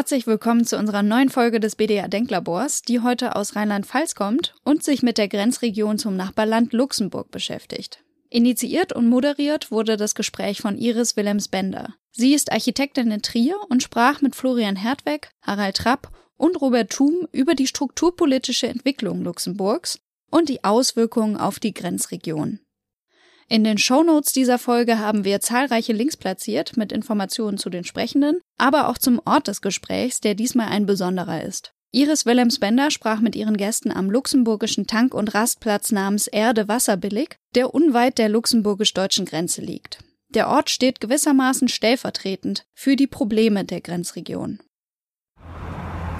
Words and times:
Herzlich 0.00 0.26
willkommen 0.26 0.64
zu 0.64 0.78
unserer 0.78 1.02
neuen 1.02 1.28
Folge 1.28 1.60
des 1.60 1.76
BDA 1.76 2.08
Denklabors, 2.08 2.80
die 2.80 3.00
heute 3.00 3.36
aus 3.36 3.54
Rheinland-Pfalz 3.54 4.14
kommt 4.14 4.54
und 4.64 4.82
sich 4.82 5.02
mit 5.02 5.18
der 5.18 5.28
Grenzregion 5.28 5.98
zum 5.98 6.16
Nachbarland 6.16 6.72
Luxemburg 6.72 7.30
beschäftigt. 7.30 8.02
Initiiert 8.30 8.94
und 8.94 9.10
moderiert 9.10 9.70
wurde 9.70 9.98
das 9.98 10.14
Gespräch 10.14 10.62
von 10.62 10.78
Iris 10.78 11.18
Willems-Bender. 11.18 11.96
Sie 12.12 12.32
ist 12.32 12.50
Architektin 12.50 13.10
in 13.10 13.20
Trier 13.20 13.56
und 13.68 13.82
sprach 13.82 14.22
mit 14.22 14.34
Florian 14.34 14.76
Hertweg, 14.76 15.32
Harald 15.42 15.76
Trapp 15.76 16.10
und 16.38 16.58
Robert 16.62 16.88
Thum 16.88 17.28
über 17.30 17.54
die 17.54 17.66
strukturpolitische 17.66 18.68
Entwicklung 18.68 19.20
Luxemburgs 19.20 20.00
und 20.30 20.48
die 20.48 20.64
Auswirkungen 20.64 21.36
auf 21.36 21.58
die 21.58 21.74
Grenzregion. 21.74 22.60
In 23.52 23.64
den 23.64 23.78
Shownotes 23.78 24.32
dieser 24.32 24.60
Folge 24.60 25.00
haben 25.00 25.24
wir 25.24 25.40
zahlreiche 25.40 25.92
Links 25.92 26.16
platziert 26.16 26.76
mit 26.76 26.92
Informationen 26.92 27.58
zu 27.58 27.68
den 27.68 27.82
Sprechenden, 27.82 28.40
aber 28.58 28.88
auch 28.88 28.96
zum 28.96 29.20
Ort 29.24 29.48
des 29.48 29.60
Gesprächs, 29.60 30.20
der 30.20 30.36
diesmal 30.36 30.68
ein 30.68 30.86
besonderer 30.86 31.42
ist. 31.42 31.72
Iris 31.90 32.26
Willems-Bender 32.26 32.92
sprach 32.92 33.20
mit 33.20 33.34
ihren 33.34 33.56
Gästen 33.56 33.90
am 33.90 34.08
luxemburgischen 34.08 34.86
Tank- 34.86 35.14
und 35.14 35.34
Rastplatz 35.34 35.90
namens 35.90 36.28
Erde 36.28 36.68
Wasserbillig, 36.68 37.38
der 37.56 37.74
unweit 37.74 38.18
der 38.18 38.28
luxemburgisch-deutschen 38.28 39.26
Grenze 39.26 39.62
liegt. 39.62 39.98
Der 40.28 40.48
Ort 40.48 40.70
steht 40.70 41.00
gewissermaßen 41.00 41.66
stellvertretend 41.66 42.62
für 42.72 42.94
die 42.94 43.08
Probleme 43.08 43.64
der 43.64 43.80
Grenzregion. 43.80 44.60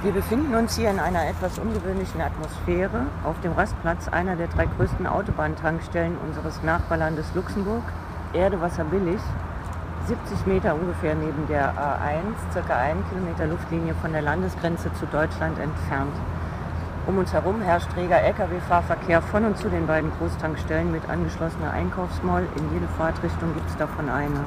Wir 0.02 0.12
befinden 0.12 0.54
uns 0.54 0.76
hier 0.76 0.88
in 0.88 0.98
einer 0.98 1.28
etwas 1.28 1.58
ungewöhnlichen 1.58 2.22
Atmosphäre 2.22 3.02
auf 3.22 3.38
dem 3.42 3.52
Rastplatz 3.52 4.08
einer 4.08 4.34
der 4.34 4.46
drei 4.48 4.64
größten 4.64 5.06
Autobahntankstellen 5.06 6.16
unseres 6.26 6.62
Nachbarlandes 6.62 7.26
Luxemburg, 7.34 7.82
Erde 8.32 8.62
Wasser 8.62 8.84
billig, 8.84 9.20
70 10.06 10.46
Meter 10.46 10.74
ungefähr 10.74 11.14
neben 11.14 11.46
der 11.48 11.74
A1, 11.74 12.50
circa 12.50 12.76
einen 12.76 13.04
Kilometer 13.10 13.46
Luftlinie 13.46 13.94
von 14.00 14.12
der 14.12 14.22
Landesgrenze 14.22 14.90
zu 14.94 15.04
Deutschland 15.04 15.58
entfernt. 15.58 16.16
Um 17.06 17.18
uns 17.18 17.34
herum 17.34 17.60
herrscht 17.60 17.94
reger 17.94 18.22
Lkw-Fahrverkehr 18.22 19.20
von 19.20 19.44
und 19.44 19.58
zu 19.58 19.68
den 19.68 19.86
beiden 19.86 20.10
Großtankstellen 20.18 20.90
mit 20.90 21.06
angeschlossener 21.10 21.72
Einkaufsmall. 21.72 22.44
In 22.56 22.72
jede 22.72 22.88
Fahrtrichtung 22.96 23.52
gibt 23.52 23.68
es 23.68 23.76
davon 23.76 24.08
eine. 24.08 24.44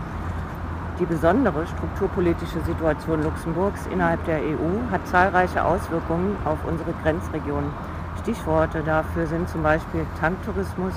Die 0.99 1.05
besondere 1.07 1.65
strukturpolitische 1.65 2.61
Situation 2.61 3.23
Luxemburgs 3.23 3.87
innerhalb 3.87 4.23
der 4.25 4.37
EU 4.37 4.91
hat 4.91 5.07
zahlreiche 5.07 5.65
Auswirkungen 5.65 6.37
auf 6.45 6.59
unsere 6.67 6.93
Grenzregion. 7.01 7.63
Stichworte 8.21 8.83
dafür 8.83 9.25
sind 9.25 9.49
zum 9.49 9.63
Beispiel 9.63 10.05
Tanktourismus, 10.19 10.93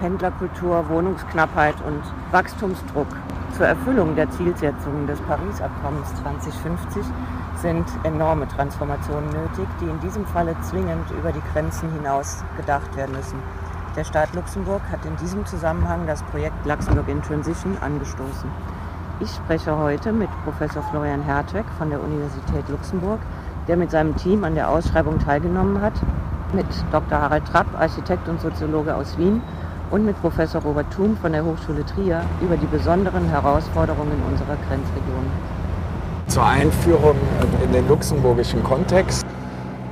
Pendlerkultur, 0.00 0.88
Wohnungsknappheit 0.88 1.74
und 1.86 2.02
Wachstumsdruck. 2.32 3.08
Zur 3.54 3.66
Erfüllung 3.66 4.16
der 4.16 4.30
Zielsetzungen 4.30 5.06
des 5.06 5.20
Paris-Abkommens 5.20 6.14
2050 6.22 7.04
sind 7.56 7.84
enorme 8.04 8.48
Transformationen 8.48 9.28
nötig, 9.28 9.66
die 9.80 9.90
in 9.90 10.00
diesem 10.00 10.24
Falle 10.24 10.56
zwingend 10.62 11.10
über 11.10 11.32
die 11.32 11.42
Grenzen 11.52 11.92
hinaus 11.92 12.44
gedacht 12.56 12.96
werden 12.96 13.14
müssen. 13.14 13.38
Der 13.94 14.04
Staat 14.04 14.34
Luxemburg 14.34 14.82
hat 14.90 15.04
in 15.04 15.16
diesem 15.16 15.44
Zusammenhang 15.44 16.06
das 16.06 16.22
Projekt 16.22 16.64
Luxemburg 16.64 17.08
in 17.08 17.20
Transition 17.20 17.76
angestoßen. 17.80 18.77
Ich 19.20 19.30
spreche 19.30 19.76
heute 19.76 20.12
mit 20.12 20.28
Professor 20.44 20.80
Florian 20.80 21.22
Hertweg 21.22 21.64
von 21.76 21.90
der 21.90 22.00
Universität 22.00 22.68
Luxemburg, 22.68 23.18
der 23.66 23.76
mit 23.76 23.90
seinem 23.90 24.14
Team 24.14 24.44
an 24.44 24.54
der 24.54 24.70
Ausschreibung 24.70 25.18
teilgenommen 25.18 25.80
hat, 25.80 25.94
mit 26.52 26.66
Dr. 26.92 27.20
Harald 27.20 27.44
Trapp, 27.46 27.66
Architekt 27.76 28.28
und 28.28 28.40
Soziologe 28.40 28.94
aus 28.94 29.18
Wien 29.18 29.42
und 29.90 30.04
mit 30.04 30.20
Professor 30.20 30.62
Robert 30.62 30.86
Thum 30.92 31.16
von 31.16 31.32
der 31.32 31.44
Hochschule 31.44 31.84
Trier 31.84 32.22
über 32.40 32.56
die 32.56 32.66
besonderen 32.66 33.28
Herausforderungen 33.28 34.22
unserer 34.30 34.56
Grenzregion. 34.68 35.26
Zur 36.28 36.46
Einführung 36.46 37.16
in 37.64 37.72
den 37.72 37.88
luxemburgischen 37.88 38.62
Kontext 38.62 39.26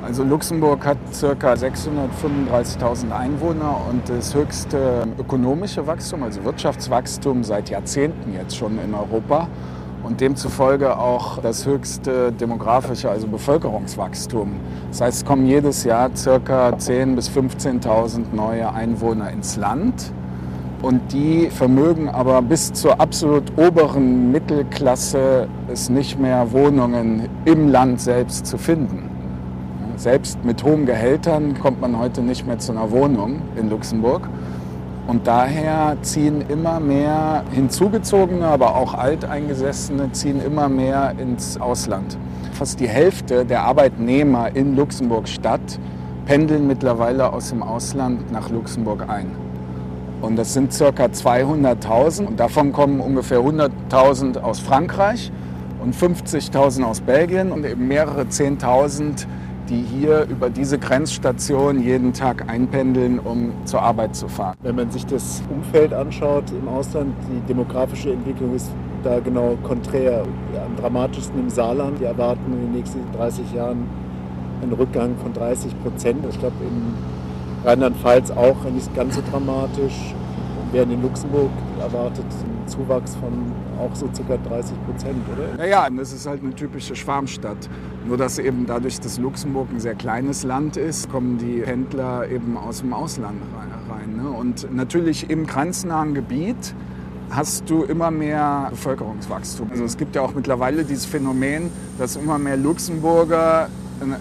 also 0.06 0.22
Luxemburg 0.22 0.86
hat 0.86 0.98
ca. 1.20 1.52
635.000 1.54 3.10
Einwohner 3.10 3.80
und 3.90 4.08
das 4.08 4.36
höchste 4.36 5.04
ökonomische 5.18 5.84
Wachstum, 5.88 6.22
also 6.22 6.44
Wirtschaftswachstum 6.44 7.42
seit 7.42 7.70
Jahrzehnten 7.70 8.32
jetzt 8.32 8.56
schon 8.56 8.78
in 8.78 8.94
Europa 8.94 9.48
und 10.04 10.20
demzufolge 10.20 10.96
auch 10.96 11.38
das 11.38 11.66
höchste 11.66 12.30
demografische, 12.30 13.10
also 13.10 13.26
Bevölkerungswachstum. 13.26 14.60
Das 14.90 15.00
heißt, 15.00 15.18
es 15.18 15.24
kommen 15.24 15.44
jedes 15.44 15.82
Jahr 15.82 16.10
ca. 16.10 16.68
10.000 16.68 17.14
bis 17.16 17.28
15.000 17.28 18.26
neue 18.32 18.72
Einwohner 18.72 19.30
ins 19.30 19.56
Land 19.56 20.12
und 20.82 21.12
die 21.12 21.50
vermögen 21.50 22.08
aber 22.08 22.42
bis 22.42 22.72
zur 22.72 23.00
absolut 23.00 23.58
oberen 23.58 24.30
Mittelklasse 24.30 25.48
es 25.66 25.88
nicht 25.88 26.20
mehr 26.20 26.52
Wohnungen 26.52 27.28
im 27.44 27.68
Land 27.68 28.00
selbst 28.00 28.46
zu 28.46 28.56
finden. 28.56 29.15
Selbst 29.96 30.44
mit 30.44 30.62
hohen 30.62 30.84
Gehältern 30.84 31.58
kommt 31.58 31.80
man 31.80 31.98
heute 31.98 32.20
nicht 32.20 32.46
mehr 32.46 32.58
zu 32.58 32.72
einer 32.72 32.90
Wohnung 32.90 33.40
in 33.56 33.70
Luxemburg. 33.70 34.28
Und 35.06 35.26
daher 35.26 35.96
ziehen 36.02 36.44
immer 36.48 36.80
mehr 36.80 37.44
Hinzugezogene, 37.50 38.46
aber 38.46 38.76
auch 38.76 38.92
Alteingesessene 38.92 40.12
ziehen 40.12 40.42
immer 40.44 40.68
mehr 40.68 41.14
ins 41.16 41.58
Ausland. 41.58 42.18
Fast 42.52 42.78
die 42.80 42.88
Hälfte 42.88 43.46
der 43.46 43.62
Arbeitnehmer 43.62 44.54
in 44.54 44.76
Luxemburg-Stadt 44.76 45.78
pendeln 46.26 46.66
mittlerweile 46.66 47.32
aus 47.32 47.48
dem 47.48 47.62
Ausland 47.62 48.30
nach 48.30 48.50
Luxemburg 48.50 49.08
ein. 49.08 49.30
Und 50.20 50.36
das 50.36 50.52
sind 50.52 50.76
ca. 50.76 51.04
200.000 51.04 52.26
und 52.26 52.38
davon 52.38 52.72
kommen 52.72 53.00
ungefähr 53.00 53.38
100.000 53.38 54.40
aus 54.40 54.60
Frankreich 54.60 55.32
und 55.82 55.94
50.000 55.94 56.82
aus 56.82 57.00
Belgien 57.00 57.52
und 57.52 57.64
eben 57.64 57.88
mehrere 57.88 58.22
10.000 58.22 59.26
die 59.68 59.82
hier 59.82 60.26
über 60.30 60.50
diese 60.50 60.78
Grenzstation 60.78 61.82
jeden 61.82 62.12
Tag 62.12 62.48
einpendeln, 62.48 63.18
um 63.18 63.52
zur 63.64 63.82
Arbeit 63.82 64.14
zu 64.14 64.28
fahren. 64.28 64.56
Wenn 64.62 64.76
man 64.76 64.90
sich 64.90 65.06
das 65.06 65.42
Umfeld 65.50 65.92
anschaut 65.92 66.44
im 66.50 66.68
Ausland, 66.68 67.14
die 67.30 67.40
demografische 67.46 68.12
Entwicklung 68.12 68.54
ist 68.54 68.70
da 69.02 69.20
genau 69.20 69.56
konträr. 69.62 70.24
Am 70.54 70.76
dramatischsten 70.76 71.38
im 71.38 71.50
Saarland. 71.50 72.00
Wir 72.00 72.08
erwarten 72.08 72.52
in 72.52 72.60
den 72.60 72.72
nächsten 72.72 73.00
30 73.16 73.52
Jahren 73.54 73.88
einen 74.62 74.72
Rückgang 74.72 75.16
von 75.22 75.32
30 75.32 75.80
Prozent. 75.82 76.24
Ich 76.28 76.38
glaube, 76.38 76.56
in 76.60 76.94
Rheinland-Pfalz 77.64 78.30
auch 78.30 78.56
nicht 78.72 78.94
ganz 78.94 79.14
so 79.16 79.22
dramatisch. 79.30 80.14
Während 80.72 80.92
in 80.92 81.02
Luxemburg 81.02 81.50
erwartet 81.80 82.24
ein 82.24 82.68
Zuwachs 82.68 83.14
von 83.16 83.32
auch 83.78 83.94
so 83.94 84.06
ca. 84.06 84.36
30 84.36 84.76
Prozent, 84.84 85.16
oder? 85.32 85.56
Naja, 85.56 85.88
das 85.90 86.12
ist 86.12 86.26
halt 86.26 86.42
eine 86.42 86.54
typische 86.54 86.96
Schwarmstadt. 86.96 87.68
Nur 88.06 88.16
dass 88.16 88.38
eben 88.38 88.66
dadurch, 88.66 88.98
dass 89.00 89.18
Luxemburg 89.18 89.68
ein 89.72 89.80
sehr 89.80 89.94
kleines 89.94 90.42
Land 90.42 90.76
ist, 90.76 91.10
kommen 91.10 91.38
die 91.38 91.64
Händler 91.64 92.28
eben 92.28 92.56
aus 92.56 92.80
dem 92.80 92.92
Ausland 92.92 93.40
rein. 93.88 94.16
Ne? 94.16 94.28
Und 94.28 94.74
natürlich 94.74 95.30
im 95.30 95.46
grenznahen 95.46 96.14
Gebiet 96.14 96.74
hast 97.30 97.68
du 97.68 97.82
immer 97.82 98.10
mehr 98.10 98.68
Bevölkerungswachstum. 98.70 99.70
Also 99.70 99.84
es 99.84 99.96
gibt 99.96 100.14
ja 100.14 100.22
auch 100.22 100.34
mittlerweile 100.34 100.84
dieses 100.84 101.06
Phänomen, 101.06 101.70
dass 101.98 102.16
immer 102.16 102.38
mehr 102.38 102.56
Luxemburger 102.56 103.68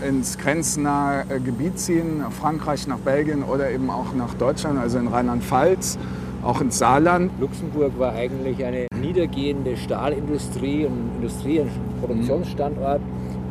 ins 0.07 0.37
grenznahe 0.37 1.25
Gebiet 1.41 1.77
ziehen, 1.79 2.19
nach 2.19 2.31
Frankreich, 2.31 2.87
nach 2.87 2.99
Belgien 2.99 3.43
oder 3.43 3.69
eben 3.69 3.89
auch 3.89 4.13
nach 4.15 4.33
Deutschland, 4.35 4.79
also 4.79 4.97
in 4.97 5.07
Rheinland-Pfalz 5.07 5.97
auch 6.45 6.61
ins 6.61 6.77
Saarland. 6.77 7.31
Luxemburg 7.39 7.97
war 7.97 8.13
eigentlich 8.13 8.63
eine 8.63 8.87
niedergehende 9.01 9.75
Stahlindustrie 9.75 10.85
und 10.85 11.15
Industrie- 11.17 11.59
und 11.59 11.69
Produktionsstandort 11.99 13.01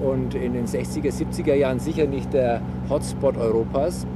und 0.03 0.34
in 0.34 0.55
den 0.55 0.66
60er, 0.66 1.12
70er 1.12 1.55
Jahren 1.55 1.81
sicher 1.81 2.06
nicht 2.06 2.32
der 2.32 2.60
Hotspot 2.88 3.37
Europas. 3.37 4.06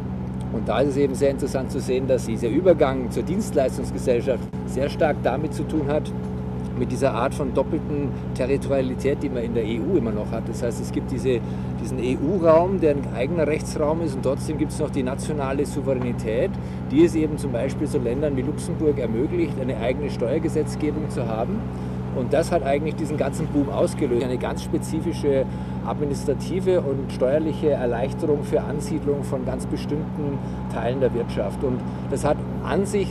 Und 0.53 0.69
da 0.69 0.81
ist 0.81 0.91
es 0.91 0.97
eben 0.97 1.15
sehr 1.15 1.31
interessant 1.31 1.71
zu 1.71 1.81
sehen, 1.81 2.07
dass 2.07 2.27
dieser 2.27 2.49
Übergang 2.49 3.11
zur 3.11 3.23
Dienstleistungsgesellschaft 3.23 4.43
sehr 4.67 4.89
stark 4.89 5.17
damit 5.23 5.53
zu 5.53 5.65
tun 5.65 5.89
hat, 5.89 6.11
mit 6.79 6.93
dieser 6.93 7.13
Art 7.13 7.35
von 7.35 7.55
doppelten 7.55 8.09
Territorialität, 8.35 9.23
die 9.23 9.29
man 9.29 9.43
in 9.43 9.55
der 9.55 9.65
EU 9.65 9.97
immer 9.97 10.13
noch 10.13 10.31
hat. 10.31 10.49
Das 10.49 10.63
heißt, 10.63 10.81
es 10.81 10.93
gibt 10.93 11.11
diese, 11.11 11.41
diesen 11.83 11.99
EU-Raum, 11.99 12.81
der 12.81 12.93
ein 12.93 13.03
eigener 13.15 13.47
Rechtsraum 13.47 14.03
ist 14.03 14.15
und 14.15 14.23
trotzdem 14.23 14.59
gibt 14.59 14.73
es 14.73 14.79
noch 14.79 14.91
die 14.91 15.03
nationale 15.03 15.67
Souveränität, 15.67 16.51
die 16.91 17.05
es 17.05 17.15
eben 17.15 17.39
zum 17.39 17.53
Beispiel 17.53 17.87
so 17.87 17.99
Ländern 17.99 18.37
wie 18.37 18.43
Luxemburg 18.43 18.99
ermöglicht, 18.99 19.55
eine 19.61 19.77
eigene 19.79 20.11
Steuergesetzgebung 20.11 21.11
zu 21.11 21.27
haben. 21.27 21.61
Und 22.17 22.33
das 22.33 22.51
hat 22.51 22.65
eigentlich 22.65 22.97
diesen 22.97 23.17
ganzen 23.17 23.47
Boom 23.47 23.69
ausgelöst. 23.69 24.25
Eine 24.25 24.39
ganz 24.39 24.65
spezifische 24.65 25.45
administrative 25.87 26.81
und 26.81 27.13
steuerliche 27.13 27.71
Erleichterung 27.71 28.43
für 28.43 28.61
Ansiedlung 28.63 29.23
von 29.23 29.45
ganz 29.45 29.67
bestimmten 29.67 30.39
Teilen 30.73 31.01
der 31.01 31.15
Wirtschaft. 31.15 31.63
Und 31.63 31.81
das 32.11 32.25
hat 32.25 32.37
an 32.65 32.87
sich 32.87 33.09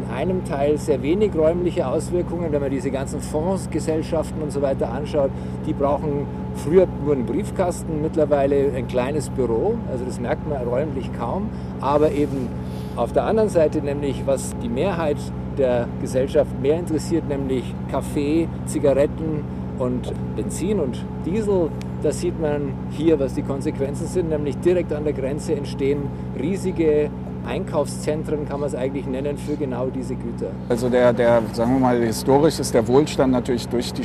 in 0.00 0.14
einem 0.14 0.44
Teil 0.44 0.78
sehr 0.78 1.02
wenig 1.02 1.34
räumliche 1.34 1.86
Auswirkungen. 1.86 2.52
Wenn 2.52 2.60
man 2.60 2.70
diese 2.70 2.90
ganzen 2.90 3.20
Fondsgesellschaften 3.20 4.42
und 4.42 4.50
so 4.50 4.62
weiter 4.62 4.90
anschaut, 4.90 5.30
die 5.66 5.72
brauchen 5.72 6.26
früher 6.56 6.86
nur 7.04 7.14
einen 7.14 7.26
Briefkasten, 7.26 8.00
mittlerweile 8.02 8.72
ein 8.76 8.88
kleines 8.88 9.28
Büro. 9.30 9.76
Also 9.90 10.04
das 10.04 10.20
merkt 10.20 10.48
man 10.48 10.62
räumlich 10.66 11.10
kaum. 11.18 11.48
Aber 11.80 12.12
eben 12.12 12.48
auf 12.96 13.12
der 13.12 13.24
anderen 13.24 13.48
Seite 13.48 13.80
nämlich, 13.80 14.22
was 14.26 14.54
die 14.62 14.68
Mehrheit 14.68 15.18
der 15.58 15.86
Gesellschaft 16.00 16.50
mehr 16.60 16.78
interessiert, 16.78 17.28
nämlich 17.28 17.64
Kaffee, 17.90 18.48
Zigaretten 18.66 19.44
und 19.78 20.12
Benzin 20.36 20.78
und 20.80 21.04
Diesel 21.24 21.70
Das 22.02 22.20
sieht 22.20 22.40
man 22.40 22.72
hier, 22.90 23.20
was 23.20 23.34
die 23.34 23.42
Konsequenzen 23.42 24.06
sind, 24.06 24.30
nämlich 24.30 24.56
direkt 24.58 24.92
an 24.92 25.04
der 25.04 25.12
Grenze 25.12 25.54
entstehen 25.54 26.08
riesige 26.38 27.10
Einkaufszentren, 27.46 28.48
kann 28.48 28.60
man 28.60 28.68
es 28.68 28.74
eigentlich 28.74 29.06
nennen, 29.06 29.36
für 29.36 29.56
genau 29.56 29.88
diese 29.88 30.14
Güter. 30.14 30.50
Also 30.68 30.88
der, 30.88 31.12
der, 31.12 31.42
sagen 31.52 31.74
wir 31.74 31.80
mal, 31.80 32.00
historisch 32.00 32.58
ist 32.58 32.74
der 32.74 32.86
Wohlstand 32.86 33.32
natürlich 33.32 33.68
durch 33.68 33.92
die 33.92 34.04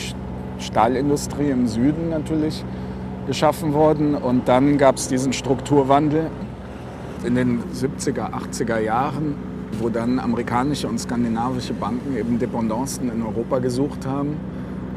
Stahlindustrie 0.59 1.49
im 1.49 1.67
Süden 1.67 2.09
natürlich 2.09 2.63
geschaffen 3.27 3.73
worden 3.73 4.15
und 4.15 4.47
dann 4.47 4.77
gab 4.77 4.97
es 4.97 5.07
diesen 5.07 5.33
Strukturwandel 5.33 6.29
in 7.25 7.35
den 7.35 7.63
70er, 7.73 8.31
80er 8.31 8.79
Jahren, 8.79 9.35
wo 9.79 9.89
dann 9.89 10.19
amerikanische 10.19 10.88
und 10.88 10.99
skandinavische 10.99 11.73
Banken 11.73 12.15
eben 12.17 12.39
Dependancen 12.39 13.11
in 13.11 13.23
Europa 13.23 13.59
gesucht 13.59 14.05
haben 14.05 14.38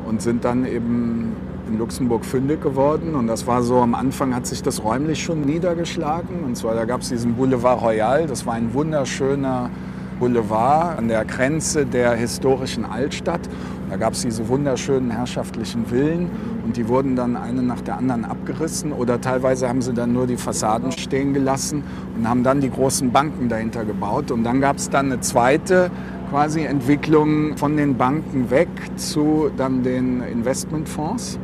und 0.07 0.23
sind 0.23 0.45
dann 0.45 0.67
eben 0.67 1.35
in 1.69 1.79
Luxemburg 1.79 2.25
fündig 2.25 2.63
geworden. 2.63 3.15
Und 3.15 3.27
das 3.27 3.47
war 3.47 3.63
so, 3.63 3.79
am 3.79 3.95
Anfang 3.95 4.35
hat 4.35 4.47
sich 4.47 4.63
das 4.63 4.83
räumlich 4.83 5.23
schon 5.23 5.43
niedergeschlagen. 5.43 6.45
Und 6.45 6.57
zwar, 6.57 6.75
da 6.75 6.85
gab 6.85 7.03
es 7.03 7.09
diesen 7.09 7.35
Boulevard 7.35 7.83
Royal, 7.83 8.27
das 8.27 8.47
war 8.47 8.55
ein 8.55 8.75
wunderschöner 8.75 9.71
Boulevard 10.19 10.99
an 10.99 11.09
der 11.09 11.25
Grenze 11.25 11.87
der 11.87 12.15
historischen 12.15 12.85
Altstadt. 12.85 13.41
Da 13.89 13.97
gab 13.97 14.13
es 14.13 14.23
diese 14.23 14.49
wunderschönen 14.49 15.11
herrschaftlichen 15.11 15.87
Villen 15.87 16.31
und 16.65 16.77
die 16.77 16.89
wurden 16.89 17.17
dann 17.17 17.37
eine 17.37 17.63
nach 17.63 17.81
der 17.81 17.97
anderen 17.97 18.25
abgerissen 18.25 18.93
oder 18.93 19.21
teilweise 19.21 19.69
haben 19.69 19.81
sie 19.81 19.95
dann 19.95 20.13
nur 20.13 20.27
die 20.27 20.37
Fassaden 20.37 20.93
stehen 20.93 21.33
gelassen 21.33 21.83
und 22.17 22.29
haben 22.29 22.43
dann 22.43 22.61
die 22.61 22.71
großen 22.71 23.13
Banken 23.13 23.49
dahinter 23.49 23.85
gebaut. 23.85 24.31
Und 24.31 24.45
dann 24.45 24.61
gab 24.61 24.77
es 24.77 24.91
dann 24.91 25.07
eine 25.07 25.21
zweite 25.21 25.91
quasi 26.31 26.65
Entwicklung 26.65 27.57
von 27.57 27.77
den 27.77 27.97
Banken 27.97 28.51
weg 28.51 28.69
zu 28.97 29.51
dann 29.57 29.83
den 29.83 30.23
Investmentfonds. 30.23 31.39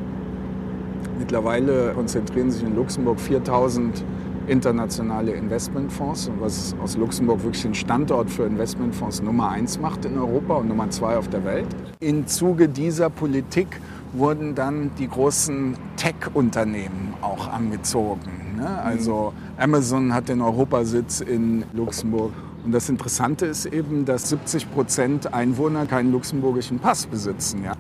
Mittlerweile 1.25 1.93
konzentrieren 1.95 2.51
sich 2.51 2.63
in 2.63 2.77
Luxemburg 2.77 3.19
4000 3.19 4.05
internationale 4.47 5.33
Investmentfonds, 5.33 6.31
was 6.39 6.77
aus 6.83 6.99
Luxemburg 6.99 7.43
wirklich 7.43 7.63
den 7.63 7.75
Standort 7.75 8.29
für 8.29 8.45
Investmentfonds 8.45 9.23
Nummer 9.23 9.49
eins 9.49 9.79
macht 9.79 10.05
in 10.05 10.19
Europa 10.19 10.57
und 10.57 10.69
Nummer 10.69 10.91
zwei 10.91 11.17
auf 11.17 11.29
der 11.29 11.47
Welt. 11.47 11.65
Im 12.01 12.27
Zuge 12.27 12.69
dieser 12.69 13.09
Politik 13.09 13.81
wurden 14.13 14.55
dann 14.55 14.91
die 14.99 15.09
großen 15.09 15.79
Tech-Unternehmen 15.97 17.15
auch 17.23 17.49
angezogen. 17.49 18.57
Ne? 18.59 18.69
Also 18.85 19.33
Amazon 19.57 20.13
hat 20.13 20.29
den 20.29 20.43
Europasitz 20.43 21.23
in 21.23 21.65
Luxemburg. 21.73 22.33
Und 22.67 22.73
das 22.73 22.91
Interessante 22.91 23.47
ist 23.47 23.65
eben, 23.65 24.05
dass 24.05 24.29
70 24.29 24.71
Prozent 24.71 25.33
Einwohner 25.33 25.87
keinen 25.87 26.13
luxemburgischen 26.13 26.81
Pass 26.81 27.07
besitzen. 27.07 27.65
Ja? 27.65 27.73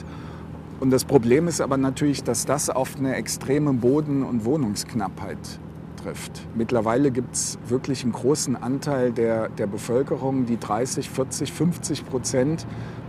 Und 0.84 0.90
das 0.90 1.06
Problem 1.06 1.48
ist 1.48 1.62
aber 1.62 1.78
natürlich, 1.78 2.24
dass 2.24 2.44
das 2.44 2.68
auf 2.68 2.98
eine 2.98 3.16
extreme 3.16 3.72
Boden- 3.72 4.22
und 4.22 4.44
Wohnungsknappheit 4.44 5.38
trifft. 6.02 6.46
Mittlerweile 6.54 7.10
gibt 7.10 7.34
es 7.34 7.58
wirklich 7.68 8.02
einen 8.02 8.12
großen 8.12 8.54
Anteil 8.54 9.10
der, 9.10 9.48
der 9.48 9.66
Bevölkerung, 9.66 10.44
die 10.44 10.60
30, 10.60 11.08
40, 11.08 11.54
50 11.54 12.04
Prozent 12.04 12.66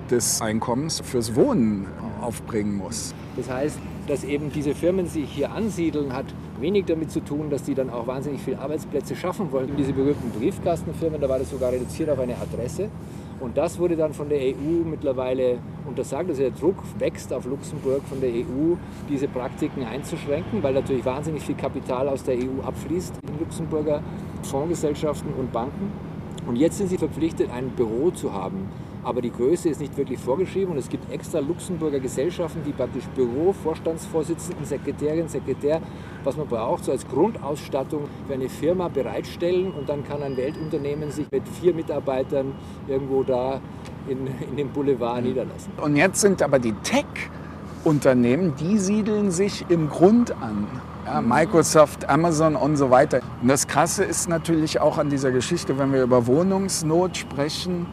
des 0.10 0.42
Einkommens 0.42 1.01
fürs 1.01 1.36
Wohnen 1.36 1.88
aufbringen 2.22 2.77
muss. 2.77 3.13
Das 3.36 3.50
heißt, 3.50 3.77
dass 4.07 4.24
eben 4.24 4.54
diese 4.54 4.74
Firmen 4.74 5.07
sich 5.07 5.30
hier 5.30 5.51
ansiedeln, 5.51 6.13
hat 6.13 6.27
wenig 6.62 6.86
damit 6.86 7.12
zu 7.12 7.19
tun, 7.19 7.50
dass 7.50 7.63
die 7.63 7.75
dann 7.75 7.89
auch 7.89 8.07
wahnsinnig 8.07 8.39
viele 8.42 8.60
Arbeitsplätze 8.60 9.18
schaffen 9.18 9.51
wollen. 9.51 9.75
Diese 9.77 9.92
berühmten 9.92 10.30
Briefkastenfirmen, 10.39 11.19
da 11.19 11.27
war 11.27 11.39
das 11.39 11.50
sogar 11.50 11.74
reduziert 11.74 12.10
auf 12.10 12.19
eine 12.19 12.38
Adresse. 12.38 12.89
Und 13.46 13.56
das 13.58 13.78
wurde 13.78 13.96
dann 13.96 14.12
von 14.12 14.28
der 14.28 14.40
EU 14.40 14.84
mittlerweile 14.84 15.60
untersagt. 15.88 16.28
Also 16.30 16.42
der 16.42 16.50
Druck 16.50 16.78
wächst 16.98 17.32
auf 17.32 17.46
Luxemburg 17.46 18.02
von 18.10 18.20
der 18.20 18.32
EU, 18.32 18.74
diese 19.08 19.28
Praktiken 19.28 19.84
einzuschränken, 19.84 20.64
weil 20.64 20.74
natürlich 20.74 21.06
wahnsinnig 21.06 21.44
viel 21.44 21.54
Kapital 21.54 22.10
aus 22.10 22.24
der 22.24 22.38
EU 22.38 22.64
abfließt 22.66 23.14
in 23.22 23.40
Luxemburger 23.40 24.02
Fondsgesellschaften 24.42 25.32
und 25.38 25.52
Banken. 25.52 25.92
Und 26.48 26.56
jetzt 26.56 26.80
sind 26.80 26.90
sie 26.90 26.98
verpflichtet, 26.98 27.52
ein 27.52 27.70
Büro 27.70 28.10
zu 28.10 28.34
haben 28.34 28.68
aber 29.06 29.22
die 29.22 29.31
Größe 29.31 29.69
ist 29.69 29.80
nicht 29.80 29.96
wirklich 29.98 30.19
vorgeschrieben 30.19 30.72
und 30.72 30.80
es 30.80 30.90
gibt 30.90 31.12
extra 31.12 31.40
Luxemburger 31.40 32.00
Gesellschaften, 32.00 32.62
die 32.66 32.72
praktisch 32.72 33.04
Büro, 33.16 33.54
Vorstandsvorsitzenden, 33.54 34.66
Sekretärin, 34.66 35.28
Sekretär, 35.28 35.80
was 36.24 36.36
man 36.36 36.48
braucht, 36.48 36.86
so 36.86 36.92
als 36.92 37.07
Grundausstattung 37.07 38.06
für 38.28 38.34
eine 38.34 38.50
Firma 38.50 38.88
bereitstellen 38.88 39.72
und 39.72 39.88
dann 39.88 40.04
kann 40.04 40.24
ein 40.24 40.36
Weltunternehmen 40.36 41.12
sich 41.12 41.28
mit 41.31 41.48
vier 41.48 41.75
Mitarbeitern 41.75 42.54
irgendwo 42.88 43.22
da 43.22 43.62
in, 44.07 44.28
in 44.50 44.57
dem 44.57 44.69
Boulevard 44.69 45.24
niederlassen. 45.24 45.72
Und 45.81 45.96
jetzt 45.96 46.22
sind 46.22 46.42
aber 46.42 46.58
die 46.58 46.74
Tech-Unternehmen, 46.74 48.56
die 48.60 48.80
siedeln 48.80 49.30
sich 49.30 49.66
im 49.69 49.88
Grund 49.88 50.31
an. 50.31 50.68
Ja, 51.06 51.22
Microsoft, 51.22 52.10
Amazon 52.10 52.56
und 52.56 52.78
so 52.78 52.90
weiter. 52.90 53.22
Und 53.40 53.48
das 53.48 53.68
Krasse 53.68 54.04
ist 54.04 54.28
natürlich 54.28 54.80
auch 54.81 54.98
an 54.98 55.12
dieser 55.12 55.31
Geschichte, 55.31 55.78
wenn 55.78 55.94
wir 55.94 56.01
über 56.01 56.25
Wohnungsnot 56.25 57.16
sprechen, 57.16 57.86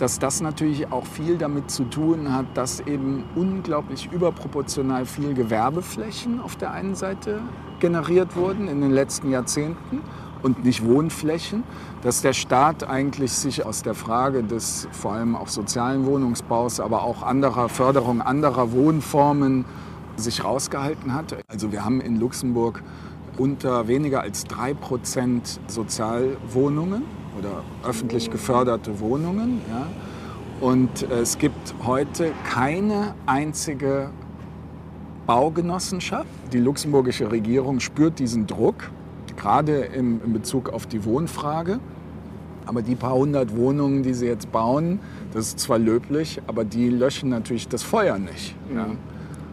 dass 0.00 0.18
das 0.18 0.40
natürlich 0.40 0.90
auch 0.90 1.04
viel 1.04 1.36
damit 1.36 1.70
zu 1.70 1.84
tun 1.84 2.32
hat, 2.32 2.46
dass 2.54 2.80
eben 2.80 3.24
unglaublich 3.34 4.10
überproportional 4.10 5.04
viel 5.04 5.34
Gewerbeflächen 5.34 6.40
auf 6.40 6.56
der 6.56 6.72
einen 6.72 6.94
Seite 6.94 7.40
generiert 7.80 8.34
wurden 8.34 8.66
in 8.68 8.80
den 8.80 8.92
letzten 8.92 9.30
Jahrzehnten 9.30 10.00
und 10.42 10.64
nicht 10.64 10.82
Wohnflächen, 10.86 11.64
dass 12.02 12.22
der 12.22 12.32
Staat 12.32 12.88
eigentlich 12.88 13.32
sich 13.32 13.66
aus 13.66 13.82
der 13.82 13.94
Frage 13.94 14.42
des 14.42 14.88
vor 14.90 15.12
allem 15.12 15.36
auch 15.36 15.48
sozialen 15.48 16.06
Wohnungsbaus, 16.06 16.80
aber 16.80 17.02
auch 17.02 17.22
anderer 17.22 17.68
Förderung 17.68 18.22
anderer 18.22 18.72
Wohnformen 18.72 19.66
sich 20.16 20.42
rausgehalten 20.44 21.12
hat. 21.12 21.36
Also 21.48 21.72
wir 21.72 21.84
haben 21.84 22.00
in 22.00 22.18
Luxemburg 22.18 22.82
unter 23.36 23.86
weniger 23.86 24.22
als 24.22 24.44
drei 24.44 24.72
Prozent 24.72 25.60
Sozialwohnungen 25.66 27.02
oder 27.38 27.62
öffentlich 27.84 28.30
geförderte 28.30 29.00
Wohnungen. 29.00 29.60
Ja. 29.70 29.86
Und 30.60 31.02
es 31.10 31.38
gibt 31.38 31.74
heute 31.86 32.32
keine 32.44 33.14
einzige 33.26 34.10
Baugenossenschaft. 35.26 36.26
Die 36.52 36.58
luxemburgische 36.58 37.30
Regierung 37.30 37.80
spürt 37.80 38.18
diesen 38.18 38.46
Druck, 38.46 38.90
gerade 39.36 39.80
im, 39.80 40.20
in 40.24 40.32
Bezug 40.32 40.68
auf 40.68 40.86
die 40.86 41.04
Wohnfrage. 41.04 41.78
Aber 42.66 42.82
die 42.82 42.94
paar 42.94 43.14
hundert 43.14 43.56
Wohnungen, 43.56 44.02
die 44.02 44.12
sie 44.12 44.26
jetzt 44.26 44.52
bauen, 44.52 45.00
das 45.32 45.48
ist 45.48 45.60
zwar 45.60 45.78
löblich, 45.78 46.40
aber 46.46 46.64
die 46.64 46.88
löschen 46.88 47.30
natürlich 47.30 47.66
das 47.68 47.82
Feuer 47.82 48.18
nicht. 48.18 48.54
Ja. 48.74 48.86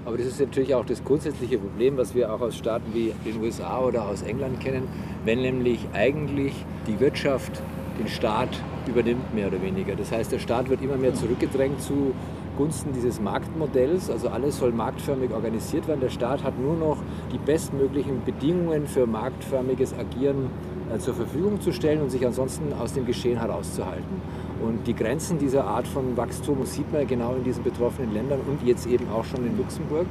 Aber 0.08 0.18
das 0.18 0.28
ist 0.28 0.40
natürlich 0.40 0.74
auch 0.74 0.86
das 0.86 1.04
grundsätzliche 1.04 1.58
Problem, 1.58 1.98
was 1.98 2.16
wir 2.16 2.34
auch 2.34 2.40
aus 2.40 2.56
Staaten 2.56 2.94
wie 2.94 3.14
den 3.26 3.42
USA 3.42 3.82
oder 3.82 4.08
aus 4.08 4.22
England 4.22 4.62
kennen, 4.62 4.88
wenn 5.26 5.42
nämlich 5.42 5.80
eigentlich 5.92 6.54
die 6.88 6.98
Wirtschaft 7.02 7.62
den 8.00 8.08
Staat 8.08 8.64
übernimmt, 8.88 9.34
mehr 9.36 9.48
oder 9.48 9.62
weniger. 9.62 9.98
Das 9.98 10.14
heißt, 10.14 10.32
der 10.32 10.40
Staat 10.40 10.70
wird 10.70 10.82
immer 10.82 10.96
mehr 10.96 11.14
zurückgedrängt 11.14 11.82
zu 11.82 12.14
Gunsten 12.56 12.94
dieses 12.94 13.20
Marktmodells. 13.20 14.10
Also 14.10 14.30
alles 14.30 14.60
soll 14.60 14.72
marktförmig 14.72 15.32
organisiert 15.34 15.90
werden. 15.90 16.00
Der 16.00 16.10
Staat 16.10 16.42
hat 16.42 16.58
nur 16.58 16.78
noch 16.78 17.00
die 17.34 17.38
bestmöglichen 17.38 18.24
Bedingungen 18.24 18.88
für 18.88 19.08
marktförmiges 19.08 19.94
Agieren 19.94 20.50
äh, 20.90 21.00
zur 21.00 21.16
Verfügung 21.16 21.60
zu 21.60 21.74
stellen 21.74 22.02
und 22.02 22.12
sich 22.12 22.26
ansonsten 22.26 22.72
aus 22.72 22.94
dem 22.94 23.06
Geschehen 23.06 23.40
herauszuhalten. 23.40 24.22
Und 24.62 24.88
die 24.88 24.96
Grenzen 24.96 25.38
dieser 25.38 25.66
Art 25.66 25.88
von 25.88 26.18
Wachstum 26.18 26.66
sieht 26.66 26.92
man 26.92 27.08
genau 27.08 27.36
in 27.36 27.44
diesen 27.44 27.64
betroffenen 27.64 28.14
Ländern 28.14 28.40
und 28.48 28.66
jetzt 28.66 28.88
eben 28.88 29.08
auch 29.10 29.24
schon 29.24 29.46
in 29.46 29.58
Luxemburg. 29.58 30.08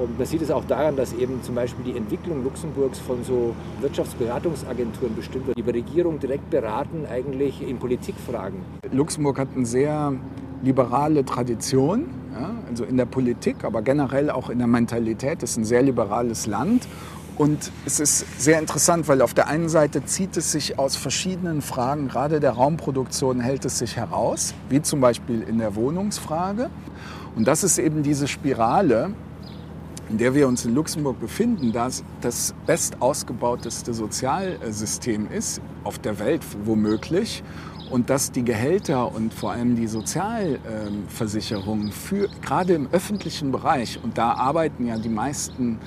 Und 0.00 0.16
man 0.16 0.26
sieht 0.26 0.40
es 0.40 0.50
auch 0.50 0.64
daran, 0.64 0.96
dass 0.96 1.12
eben 1.12 1.42
zum 1.42 1.54
Beispiel 1.54 1.92
die 1.92 1.98
Entwicklung 1.98 2.42
Luxemburgs 2.44 2.98
von 2.98 3.22
so 3.24 3.54
Wirtschaftsberatungsagenturen 3.80 5.14
bestimmt 5.14 5.46
wird, 5.46 5.58
die 5.58 5.60
über 5.60 5.74
Regierung 5.74 6.18
direkt 6.18 6.48
beraten, 6.48 7.06
eigentlich 7.10 7.66
in 7.66 7.78
Politikfragen. 7.78 8.60
Luxemburg 8.90 9.38
hat 9.38 9.48
eine 9.54 9.66
sehr 9.66 10.14
liberale 10.62 11.24
Tradition, 11.24 12.06
ja, 12.32 12.50
also 12.68 12.84
in 12.84 12.96
der 12.96 13.04
Politik, 13.04 13.64
aber 13.64 13.82
generell 13.82 14.30
auch 14.30 14.48
in 14.48 14.58
der 14.58 14.66
Mentalität. 14.66 15.42
Es 15.42 15.50
ist 15.50 15.56
ein 15.58 15.64
sehr 15.64 15.82
liberales 15.82 16.46
Land. 16.46 16.88
Und 17.38 17.72
es 17.86 17.98
ist 17.98 18.40
sehr 18.40 18.58
interessant, 18.58 19.08
weil 19.08 19.22
auf 19.22 19.34
der 19.34 19.48
einen 19.48 19.68
Seite 19.68 20.04
zieht 20.04 20.36
es 20.36 20.52
sich 20.52 20.78
aus 20.78 20.96
verschiedenen 20.96 21.62
Fragen, 21.62 22.08
gerade 22.08 22.40
der 22.40 22.52
Raumproduktion 22.52 23.40
hält 23.40 23.64
es 23.64 23.78
sich 23.78 23.96
heraus, 23.96 24.54
wie 24.68 24.82
zum 24.82 25.00
Beispiel 25.00 25.42
in 25.42 25.58
der 25.58 25.74
Wohnungsfrage. 25.74 26.68
Und 27.34 27.48
das 27.48 27.64
ist 27.64 27.78
eben 27.78 28.02
diese 28.02 28.28
Spirale, 28.28 29.14
in 30.10 30.18
der 30.18 30.34
wir 30.34 30.46
uns 30.46 30.66
in 30.66 30.74
Luxemburg 30.74 31.18
befinden, 31.20 31.72
das 31.72 32.04
das 32.20 32.54
best 32.66 33.00
ausgebauteste 33.00 33.94
Sozialsystem 33.94 35.30
ist, 35.30 35.62
auf 35.84 35.98
der 35.98 36.18
Welt 36.18 36.42
womöglich, 36.64 37.42
und 37.90 38.10
dass 38.10 38.30
die 38.30 38.44
Gehälter 38.44 39.14
und 39.14 39.34
vor 39.34 39.52
allem 39.52 39.76
die 39.76 39.86
Sozialversicherungen 39.86 41.92
für, 41.92 42.28
gerade 42.42 42.74
im 42.74 42.88
öffentlichen 42.92 43.52
Bereich, 43.52 43.98
und 44.02 44.18
da 44.18 44.32
arbeiten 44.32 44.86
ja 44.86 44.98
die 44.98 45.08
meisten 45.08 45.78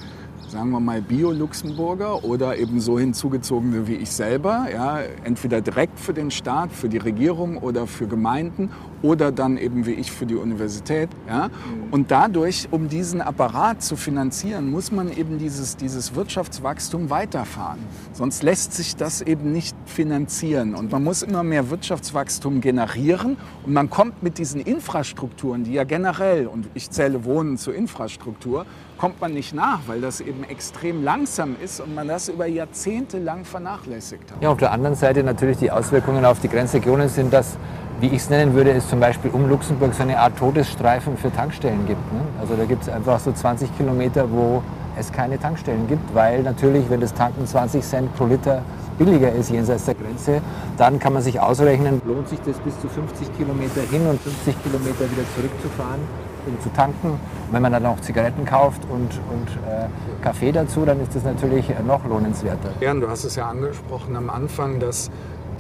sagen 0.56 0.72
wir 0.72 0.80
mal 0.80 1.02
Bio-Luxemburger 1.02 2.24
oder 2.24 2.58
eben 2.58 2.80
so 2.80 2.98
hinzugezogene 2.98 3.90
wie 3.90 3.96
ich 3.96 4.10
selber, 4.10 4.68
ja, 4.72 5.02
entweder 5.26 5.60
direkt 5.60 6.00
für 6.00 6.14
den 6.14 6.32
Staat, 6.32 6.72
für 6.72 6.88
die 6.88 6.98
Regierung 6.98 7.58
oder 7.58 7.88
für 7.88 8.08
Gemeinden 8.08 8.70
oder 9.02 9.32
dann 9.32 9.58
eben 9.58 9.86
wie 9.86 9.94
ich 9.94 10.12
für 10.12 10.26
die 10.26 10.36
Universität. 10.36 11.10
Ja. 11.28 11.50
Und 11.92 12.12
dadurch, 12.12 12.68
um 12.72 12.90
diesen 12.90 13.22
Apparat 13.22 13.82
zu 13.82 13.96
finanzieren, 13.96 14.70
muss 14.70 14.92
man 14.92 15.16
eben 15.16 15.38
dieses, 15.38 15.78
dieses 15.78 16.16
Wirtschaftswachstum 16.16 17.10
weiterfahren. 17.10 17.80
Sonst 18.14 18.44
lässt 18.44 18.74
sich 18.74 18.96
das 18.96 19.22
eben 19.22 19.52
nicht 19.52 19.76
finanzieren. 19.86 20.76
Und 20.76 20.92
man 20.92 21.04
muss 21.04 21.22
immer 21.22 21.44
mehr 21.44 21.70
Wirtschaftswachstum 21.70 22.62
generieren 22.62 23.38
und 23.66 23.74
man 23.74 23.90
kommt 23.90 24.24
mit 24.24 24.38
diesen 24.38 24.62
Infrastrukturen, 24.62 25.64
die 25.64 25.74
ja 25.74 25.84
generell, 25.84 26.48
und 26.48 26.68
ich 26.74 26.90
zähle 26.90 27.26
Wohnen 27.26 27.58
zur 27.58 27.76
Infrastruktur, 27.76 28.66
kommt 28.98 29.20
man 29.22 29.34
nicht 29.34 29.54
nach, 29.54 29.80
weil 29.88 30.02
das 30.02 30.22
eben 30.22 30.44
extrem 30.46 31.04
langsam 31.04 31.56
ist 31.62 31.80
und 31.80 31.94
man 31.94 32.08
das 32.08 32.30
über 32.30 32.46
Jahrzehnte 32.46 33.20
lang 33.20 33.46
vernachlässigt 33.46 34.32
hat. 34.32 34.42
Ja, 34.42 34.50
auf 34.50 34.58
der 34.58 34.72
anderen 34.72 34.96
Seite 34.96 35.24
natürlich 35.24 35.58
die 35.58 35.72
Auswirkungen 35.72 36.26
auf 36.26 36.40
die 36.40 36.48
Grenzregionen 36.48 37.10
sind, 37.10 37.34
dass, 37.34 37.58
wie 38.00 38.08
ich 38.08 38.18
es 38.18 38.30
nennen 38.30 38.54
würde, 38.54 38.72
es 38.72 38.90
zum 38.90 39.00
Beispiel 39.00 39.32
um 39.32 39.48
Luxemburg 39.48 39.94
so 39.94 40.04
eine 40.04 40.20
Art 40.20 40.38
Todesstreifen 40.38 41.18
für 41.18 41.32
Tankstellen 41.32 41.86
gibt. 41.86 42.14
Ne? 42.14 42.22
Also 42.40 42.56
da 42.56 42.66
gibt 42.66 42.84
es 42.84 42.90
einfach 42.90 43.20
so 43.20 43.32
20 43.32 43.76
Kilometer, 43.78 44.30
wo 44.30 44.62
es 44.98 45.12
keine 45.12 45.40
Tankstellen 45.40 45.88
gibt, 45.88 46.14
weil 46.14 46.44
natürlich, 46.44 46.90
wenn 46.90 47.02
das 47.02 47.14
Tanken 47.14 47.46
20 47.46 47.84
Cent 47.84 48.16
pro 48.16 48.26
Liter 48.26 48.62
billiger 48.98 49.32
ist 49.32 49.50
jenseits 49.50 49.86
der 49.86 49.96
Grenze, 49.96 50.42
dann 50.78 51.00
kann 51.00 51.14
man 51.14 51.22
sich 51.22 51.40
ausrechnen, 51.40 52.02
lohnt 52.06 52.30
sich 52.30 52.40
das 52.46 52.58
bis 52.60 52.80
zu 52.80 52.88
50 52.88 53.36
Kilometer 53.38 53.82
hin 53.92 54.08
und 54.08 54.22
50 54.22 54.64
Kilometer 54.64 55.12
wieder 55.12 55.24
zurückzufahren 55.36 56.02
um 56.48 56.60
zu 56.62 56.70
tanken. 56.74 57.20
Wenn 57.52 57.62
man 57.62 57.72
dann 57.72 57.84
noch 57.84 58.00
Zigaretten 58.02 58.46
kauft 58.46 58.84
und, 58.86 59.10
und 59.32 59.50
äh, 59.68 59.88
Kaffee 60.22 60.52
dazu, 60.52 60.86
dann 60.86 61.02
ist 61.02 61.16
das 61.16 61.24
natürlich 61.24 61.68
noch 61.86 62.06
lohnenswerter. 62.06 62.70
Jan, 62.82 63.02
du 63.02 63.10
hast 63.10 63.24
es 63.24 63.36
ja 63.36 63.50
angesprochen 63.50 64.16
am 64.16 64.30
Anfang, 64.30 64.80
dass 64.80 65.10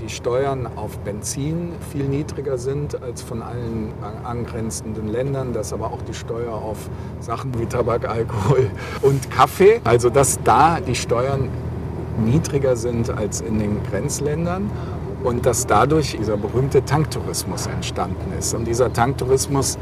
die 0.06 0.14
Steuern 0.14 0.68
auf 0.76 1.00
Benzin 1.00 1.72
viel 1.92 2.04
niedriger 2.04 2.60
sind 2.60 3.02
als 3.02 3.24
von 3.24 3.42
allen 3.42 3.92
angrenzenden 4.24 5.08
Ländern, 5.08 5.52
dass 5.52 5.74
aber 5.74 5.88
auch 5.88 6.02
die 6.04 6.14
Steuer 6.14 6.54
auf 6.54 6.90
Sachen 7.22 7.58
wie 7.60 7.66
Tabak, 7.66 8.08
Alkohol 8.08 8.70
und 9.02 9.32
Kaffee, 9.32 9.82
also 9.84 10.12
dass 10.12 10.40
da 10.44 10.80
die 10.80 10.94
Steuern 10.94 11.50
niedriger 12.24 12.76
sind 12.76 13.10
als 13.10 13.42
in 13.42 13.58
den 13.58 13.82
Grenzländern 13.90 14.70
und 15.24 15.48
dass 15.48 15.66
dadurch 15.66 16.16
dieser 16.16 16.38
berühmte 16.38 16.86
Tanktourismus 16.86 17.66
entstanden 17.66 18.32
ist. 18.38 18.54
Und 18.54 18.66
dieser 18.68 18.94
Tanktourismus 18.94 19.80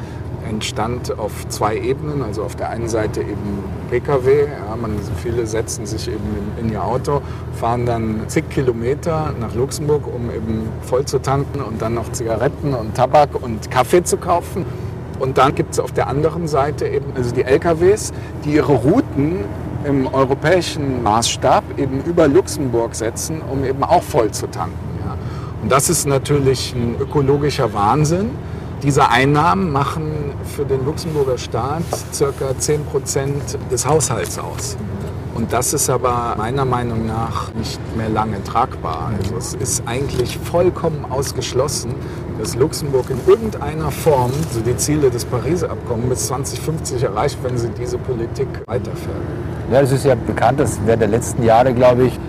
entstand 0.47 1.17
auf 1.17 1.47
zwei 1.49 1.77
Ebenen. 1.77 2.21
Also 2.21 2.43
auf 2.43 2.55
der 2.55 2.69
einen 2.69 2.87
Seite 2.87 3.21
eben 3.21 3.63
Pkw. 3.89 4.45
Ja, 4.45 4.75
man, 4.75 4.91
viele 5.21 5.45
setzen 5.47 5.85
sich 5.85 6.07
eben 6.07 6.51
in, 6.59 6.71
ihr 6.71 6.83
Auto, 6.83 7.21
fahren 7.53 7.85
dann 7.85 8.21
zig 8.27 8.49
Kilometer 8.49 9.33
nach 9.39 9.53
Luxemburg, 9.55 10.03
um 10.07 10.29
eben 10.29 10.69
voll 10.81 11.05
zu 11.05 11.19
tanken 11.19 11.61
und 11.61 11.81
dann 11.81 11.93
noch 11.93 12.11
Zigaretten 12.11 12.73
und 12.73 12.95
Tabak 12.95 13.41
und 13.41 13.69
Kaffee 13.69 14.03
zu 14.03 14.17
kaufen. 14.17 14.65
Und 15.19 15.37
dann 15.37 15.55
gibt 15.55 15.73
es 15.73 15.79
auf 15.79 15.91
der 15.91 16.07
anderen 16.07 16.47
Seite 16.47 16.87
eben 16.87 17.13
also 17.15 17.33
die 17.33 17.43
LKWs, 17.43 18.11
die 18.43 18.55
ihre 18.55 18.73
Routen 18.73 19.45
im 19.85 20.07
europäischen 20.07 21.03
Maßstab 21.03 21.63
eben 21.77 22.01
über 22.03 22.27
Luxemburg 22.27 22.95
setzen, 22.95 23.41
um 23.41 23.63
eben 23.63 23.83
auch 23.83 24.03
voll 24.03 24.31
zu 24.31 24.47
tanken. 24.47 24.77
Ja. 25.05 25.17
Und 25.61 25.71
das 25.71 25.89
ist 25.89 26.07
natürlich 26.07 26.73
ein 26.73 26.95
ökologischer 26.99 27.73
Wahnsinn. 27.73 28.31
Diese 28.83 29.09
Einnahmen 29.09 29.71
machen 29.71 30.11
für 30.43 30.65
den 30.65 30.83
Luxemburger 30.85 31.37
Staat 31.37 31.83
circa 32.11 32.57
10 32.57 32.83
Prozent 32.83 33.57
des 33.71 33.87
Haushalts 33.87 34.37
aus. 34.37 34.75
Und 35.35 35.53
das 35.53 35.73
ist 35.73 35.89
aber 35.89 36.35
meiner 36.37 36.65
Meinung 36.65 37.07
nach 37.07 37.53
nicht 37.53 37.79
mehr 37.95 38.09
lange 38.09 38.43
tragbar. 38.43 39.13
Also 39.17 39.37
es 39.37 39.53
ist 39.53 39.83
eigentlich 39.87 40.37
vollkommen 40.37 41.05
ausgeschlossen, 41.09 41.95
dass 42.37 42.55
Luxemburg 42.55 43.09
in 43.09 43.19
irgendeiner 43.25 43.89
Form 43.89 44.31
so 44.51 44.59
die 44.59 44.75
Ziele 44.75 45.09
des 45.09 45.23
Pariser 45.23 45.71
Abkommens 45.71 46.09
bis 46.09 46.27
2050 46.27 47.03
erreicht, 47.03 47.37
wenn 47.41 47.57
sie 47.57 47.69
diese 47.69 47.97
Politik 47.97 48.47
weiterführen. 48.65 49.21
Ja, 49.71 49.79
das 49.79 49.93
ist 49.93 50.03
ja 50.03 50.15
bekannt, 50.15 50.59
dass 50.59 50.77
während 50.85 51.03
der 51.03 51.09
letzten 51.09 51.43
Jahre, 51.43 51.73
glaube 51.73 52.07
ich, 52.07 52.19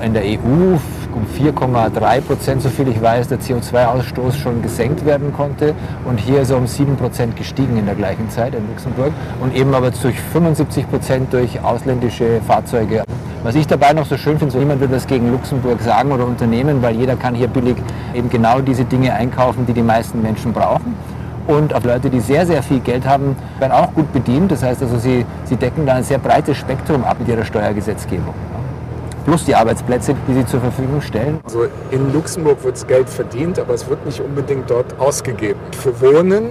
in 0.00 0.14
der 0.14 0.22
EU 0.22 0.78
um 1.16 1.24
4,3 1.24 2.20
Prozent, 2.20 2.62
soviel 2.62 2.88
ich 2.88 3.00
weiß, 3.00 3.28
der 3.28 3.40
CO2-Ausstoß 3.40 4.36
schon 4.36 4.60
gesenkt 4.60 5.06
werden 5.06 5.32
konnte. 5.32 5.74
Und 6.04 6.20
hier 6.20 6.42
ist 6.42 6.50
er 6.50 6.58
um 6.58 6.66
7 6.66 6.96
Prozent 6.96 7.36
gestiegen 7.36 7.78
in 7.78 7.86
der 7.86 7.94
gleichen 7.94 8.28
Zeit 8.28 8.54
in 8.54 8.68
Luxemburg. 8.68 9.12
Und 9.40 9.54
eben 9.56 9.74
aber 9.74 9.90
durch 9.90 10.20
75 10.20 10.88
Prozent 10.90 11.32
durch 11.32 11.58
ausländische 11.62 12.40
Fahrzeuge. 12.46 13.02
Was 13.42 13.54
ich 13.54 13.66
dabei 13.66 13.92
noch 13.94 14.04
so 14.04 14.16
schön 14.18 14.38
finde, 14.38 14.52
so 14.52 14.58
niemand 14.58 14.80
wird 14.80 14.92
das 14.92 15.06
gegen 15.06 15.30
Luxemburg 15.30 15.80
sagen 15.80 16.12
oder 16.12 16.26
Unternehmen, 16.26 16.82
weil 16.82 16.96
jeder 16.96 17.16
kann 17.16 17.34
hier 17.34 17.48
billig 17.48 17.76
eben 18.12 18.28
genau 18.28 18.60
diese 18.60 18.84
Dinge 18.84 19.14
einkaufen, 19.14 19.64
die 19.66 19.72
die 19.72 19.82
meisten 19.82 20.20
Menschen 20.20 20.52
brauchen. 20.52 20.94
Und 21.46 21.72
auch 21.72 21.84
Leute, 21.84 22.10
die 22.10 22.20
sehr, 22.20 22.44
sehr 22.44 22.62
viel 22.62 22.80
Geld 22.80 23.06
haben, 23.06 23.36
werden 23.60 23.72
auch 23.72 23.94
gut 23.94 24.12
bedient. 24.12 24.50
Das 24.50 24.62
heißt 24.62 24.82
also, 24.82 24.98
sie, 24.98 25.24
sie 25.44 25.56
decken 25.56 25.86
da 25.86 25.94
ein 25.94 26.02
sehr 26.02 26.18
breites 26.18 26.58
Spektrum 26.58 27.04
ab 27.04 27.16
mit 27.20 27.28
ihrer 27.28 27.44
Steuergesetzgebung 27.44 28.34
plus 29.26 29.44
die 29.44 29.56
Arbeitsplätze, 29.56 30.14
die 30.28 30.34
sie 30.34 30.46
zur 30.46 30.60
Verfügung 30.60 31.02
stellen. 31.02 31.40
Also 31.44 31.66
in 31.90 32.12
Luxemburg 32.12 32.62
wird 32.62 32.76
das 32.76 32.86
Geld 32.86 33.08
verdient, 33.08 33.58
aber 33.58 33.74
es 33.74 33.88
wird 33.88 34.06
nicht 34.06 34.20
unbedingt 34.20 34.70
dort 34.70 34.98
ausgegeben. 35.00 35.58
Für 35.72 36.00
Wohnen 36.00 36.50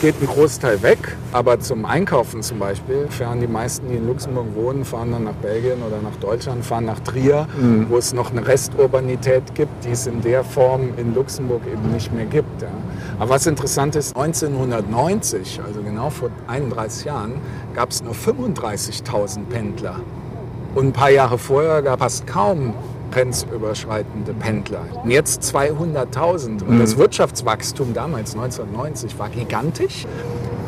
geht 0.00 0.14
ein 0.22 0.26
Großteil 0.26 0.82
weg, 0.82 0.98
aber 1.32 1.60
zum 1.60 1.84
Einkaufen 1.84 2.42
zum 2.42 2.58
Beispiel 2.58 3.06
fahren 3.10 3.40
die 3.40 3.46
meisten, 3.46 3.88
die 3.88 3.96
in 3.96 4.06
Luxemburg 4.06 4.46
wohnen, 4.54 4.86
fahren 4.86 5.12
dann 5.12 5.24
nach 5.24 5.34
Belgien 5.34 5.82
oder 5.86 6.00
nach 6.02 6.16
Deutschland, 6.16 6.64
fahren 6.64 6.86
nach 6.86 7.00
Trier, 7.00 7.46
mhm. 7.60 7.86
wo 7.90 7.98
es 7.98 8.14
noch 8.14 8.30
eine 8.30 8.46
Resturbanität 8.46 9.54
gibt, 9.54 9.84
die 9.84 9.90
es 9.90 10.06
in 10.06 10.22
der 10.22 10.42
Form 10.42 10.94
in 10.96 11.14
Luxemburg 11.14 11.62
eben 11.70 11.92
nicht 11.92 12.14
mehr 12.14 12.26
gibt. 12.26 12.62
Ja. 12.62 12.68
Aber 13.18 13.30
was 13.30 13.46
interessant 13.46 13.94
ist, 13.94 14.16
1990, 14.16 15.60
also 15.66 15.82
genau 15.82 16.08
vor 16.08 16.30
31 16.46 17.04
Jahren, 17.04 17.34
gab 17.74 17.90
es 17.90 18.02
nur 18.02 18.14
35.000 18.14 19.44
Pendler 19.50 19.96
und 20.76 20.88
ein 20.88 20.92
paar 20.92 21.10
Jahre 21.10 21.38
vorher 21.38 21.80
gab 21.80 22.02
es 22.02 22.26
kaum 22.26 22.74
grenzüberschreitende 23.10 24.34
Pendler. 24.34 24.84
Und 25.02 25.10
jetzt 25.10 25.42
200.000. 25.42 26.62
Und 26.62 26.68
mhm. 26.68 26.78
das 26.78 26.98
Wirtschaftswachstum 26.98 27.94
damals, 27.94 28.34
1990, 28.34 29.18
war 29.18 29.30
gigantisch. 29.30 30.06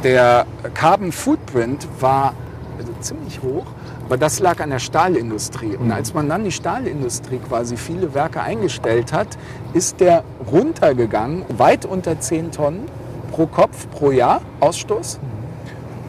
Der 0.02 0.46
Carbon 0.72 1.12
Footprint 1.12 1.86
war 2.00 2.32
also 2.78 2.90
ziemlich 3.00 3.42
hoch. 3.42 3.66
Aber 4.06 4.16
das 4.16 4.40
lag 4.40 4.60
an 4.60 4.70
der 4.70 4.78
Stahlindustrie. 4.78 5.76
Und 5.76 5.92
als 5.92 6.14
man 6.14 6.26
dann 6.26 6.42
die 6.44 6.52
Stahlindustrie 6.52 7.38
quasi 7.46 7.76
viele 7.76 8.14
Werke 8.14 8.40
eingestellt 8.40 9.12
hat, 9.12 9.36
ist 9.74 10.00
der 10.00 10.24
runtergegangen, 10.50 11.44
weit 11.58 11.84
unter 11.84 12.18
10 12.18 12.52
Tonnen 12.52 12.86
pro 13.30 13.46
Kopf 13.46 13.86
pro 13.90 14.10
Jahr 14.10 14.40
Ausstoß. 14.60 15.20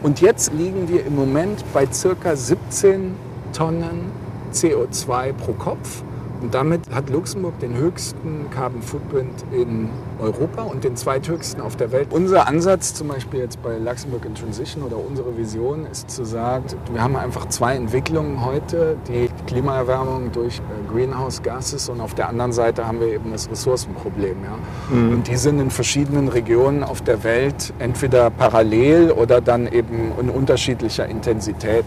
Und 0.02 0.22
jetzt 0.22 0.54
liegen 0.54 0.88
wir 0.88 1.04
im 1.04 1.16
Moment 1.16 1.62
bei 1.74 1.86
circa 1.92 2.34
17 2.34 3.14
Tonnen 3.52 4.12
CO2 4.52 5.32
pro 5.32 5.52
Kopf. 5.52 6.02
Und 6.40 6.54
damit 6.54 6.80
hat 6.90 7.10
Luxemburg 7.10 7.58
den 7.58 7.76
höchsten 7.76 8.48
Carbon 8.50 8.80
Footprint 8.80 9.44
in 9.52 9.90
Europa 10.18 10.62
und 10.62 10.84
den 10.84 10.96
zweithöchsten 10.96 11.60
auf 11.60 11.76
der 11.76 11.92
Welt. 11.92 12.08
Unser 12.10 12.46
Ansatz 12.48 12.94
zum 12.94 13.08
Beispiel 13.08 13.40
jetzt 13.40 13.62
bei 13.62 13.76
Luxemburg 13.76 14.24
in 14.24 14.34
Transition 14.34 14.82
oder 14.82 14.96
unsere 14.96 15.36
Vision 15.36 15.86
ist 15.90 16.10
zu 16.10 16.24
sagen, 16.24 16.64
wir 16.92 17.02
haben 17.02 17.16
einfach 17.16 17.48
zwei 17.48 17.74
Entwicklungen 17.74 18.42
heute, 18.44 18.96
die 19.06 19.28
Klimaerwärmung 19.46 20.32
durch 20.32 20.58
äh, 20.58 20.92
Greenhouse 20.92 21.42
Gases 21.42 21.90
und 21.90 22.00
auf 22.00 22.14
der 22.14 22.28
anderen 22.28 22.52
Seite 22.52 22.86
haben 22.86 23.00
wir 23.00 23.08
eben 23.08 23.32
das 23.32 23.50
Ressourcenproblem. 23.50 24.36
Ja? 24.42 24.96
Mhm. 24.96 25.12
Und 25.12 25.28
die 25.28 25.36
sind 25.36 25.60
in 25.60 25.70
verschiedenen 25.70 26.28
Regionen 26.28 26.84
auf 26.84 27.02
der 27.02 27.22
Welt 27.22 27.74
entweder 27.78 28.30
parallel 28.30 29.10
oder 29.10 29.42
dann 29.42 29.66
eben 29.66 30.12
in 30.18 30.30
unterschiedlicher 30.30 31.06
Intensität. 31.06 31.84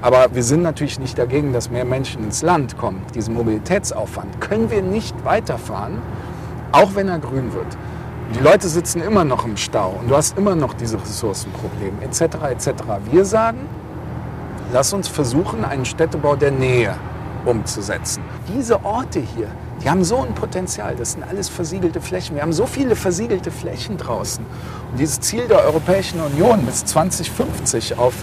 Aber 0.00 0.28
wir 0.32 0.44
sind 0.44 0.62
natürlich 0.62 1.00
nicht 1.00 1.18
dagegen, 1.18 1.52
dass 1.52 1.70
mehr 1.70 1.84
Menschen 1.84 2.22
ins 2.22 2.42
Land 2.42 2.78
kommen. 2.78 3.02
Diesen 3.14 3.34
Mobilitätsaufwand 3.34 4.40
können 4.40 4.70
wir 4.70 4.82
nicht 4.82 5.24
weiterfahren, 5.24 5.98
auch 6.70 6.94
wenn 6.94 7.08
er 7.08 7.18
grün 7.18 7.52
wird. 7.52 7.66
Die 8.34 8.40
Leute 8.40 8.68
sitzen 8.68 9.00
immer 9.02 9.24
noch 9.24 9.44
im 9.44 9.56
Stau 9.56 9.96
und 10.00 10.10
du 10.10 10.16
hast 10.16 10.36
immer 10.38 10.54
noch 10.54 10.74
diese 10.74 11.00
Ressourcenprobleme 11.00 12.02
etc. 12.04 12.20
etc. 12.50 12.70
Wir 13.10 13.24
sagen, 13.24 13.58
lass 14.72 14.92
uns 14.92 15.08
versuchen, 15.08 15.64
einen 15.64 15.84
Städtebau 15.84 16.36
der 16.36 16.50
Nähe 16.50 16.94
umzusetzen. 17.44 18.22
Diese 18.54 18.84
Orte 18.84 19.20
hier, 19.20 19.48
die 19.82 19.88
haben 19.88 20.04
so 20.04 20.18
ein 20.18 20.34
Potenzial. 20.34 20.94
Das 20.94 21.12
sind 21.12 21.22
alles 21.22 21.48
versiegelte 21.48 22.00
Flächen. 22.00 22.36
Wir 22.36 22.42
haben 22.42 22.52
so 22.52 22.66
viele 22.66 22.94
versiegelte 22.94 23.50
Flächen 23.50 23.96
draußen. 23.96 24.44
Und 24.90 25.00
dieses 25.00 25.20
Ziel 25.20 25.48
der 25.48 25.64
Europäischen 25.64 26.20
Union 26.20 26.66
bis 26.66 26.84
2050 26.84 27.98
auf 27.98 28.14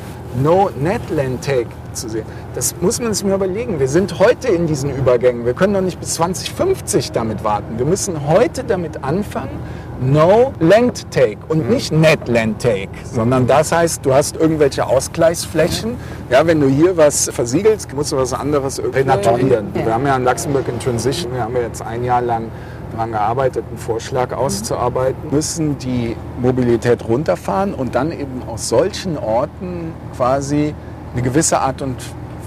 No 0.41 0.69
Net 0.79 1.01
Land 1.09 1.43
Take 1.45 1.67
zu 1.93 2.09
sehen. 2.09 2.25
Das 2.55 2.75
muss 2.81 2.99
man 2.99 3.13
sich 3.13 3.25
mal 3.25 3.35
überlegen. 3.35 3.79
Wir 3.79 3.87
sind 3.87 4.19
heute 4.19 4.49
in 4.49 4.67
diesen 4.67 4.89
Übergängen. 4.89 5.45
Wir 5.45 5.53
können 5.53 5.73
doch 5.73 5.81
nicht 5.81 5.99
bis 5.99 6.15
2050 6.15 7.11
damit 7.11 7.43
warten. 7.43 7.77
Wir 7.77 7.85
müssen 7.85 8.27
heute 8.27 8.63
damit 8.63 9.03
anfangen, 9.03 9.59
No 10.01 10.51
Land 10.59 11.09
Take 11.11 11.37
und 11.47 11.69
nicht 11.69 11.93
Net 11.93 12.27
Land 12.27 12.61
Take, 12.61 12.89
sondern 13.05 13.47
das 13.47 13.71
heißt, 13.71 14.05
du 14.05 14.13
hast 14.13 14.35
irgendwelche 14.35 14.85
Ausgleichsflächen. 14.85 15.95
Ja, 16.29 16.45
wenn 16.45 16.59
du 16.59 16.67
hier 16.67 16.97
was 16.97 17.29
versiegelst, 17.29 17.93
musst 17.93 18.11
du 18.11 18.17
was 18.17 18.33
anderes 18.33 18.81
renaturieren. 18.93 19.67
Wir 19.73 19.93
haben 19.93 20.05
ja 20.05 20.17
in 20.17 20.25
Luxemburg 20.25 20.67
in 20.67 20.79
Transition, 20.79 21.33
wir 21.33 21.43
haben 21.43 21.55
ja 21.55 21.61
jetzt 21.61 21.81
ein 21.81 22.03
Jahr 22.03 22.21
lang 22.21 22.51
daran 22.95 23.11
gearbeitet, 23.11 23.65
einen 23.67 23.77
Vorschlag 23.77 24.31
auszuarbeiten, 24.31 25.29
müssen 25.31 25.77
die 25.77 26.15
Mobilität 26.41 27.07
runterfahren 27.07 27.73
und 27.73 27.95
dann 27.95 28.11
eben 28.11 28.41
aus 28.47 28.69
solchen 28.69 29.17
Orten 29.17 29.93
quasi 30.15 30.73
eine 31.13 31.21
gewisse 31.21 31.59
Art 31.59 31.81
und 31.81 31.97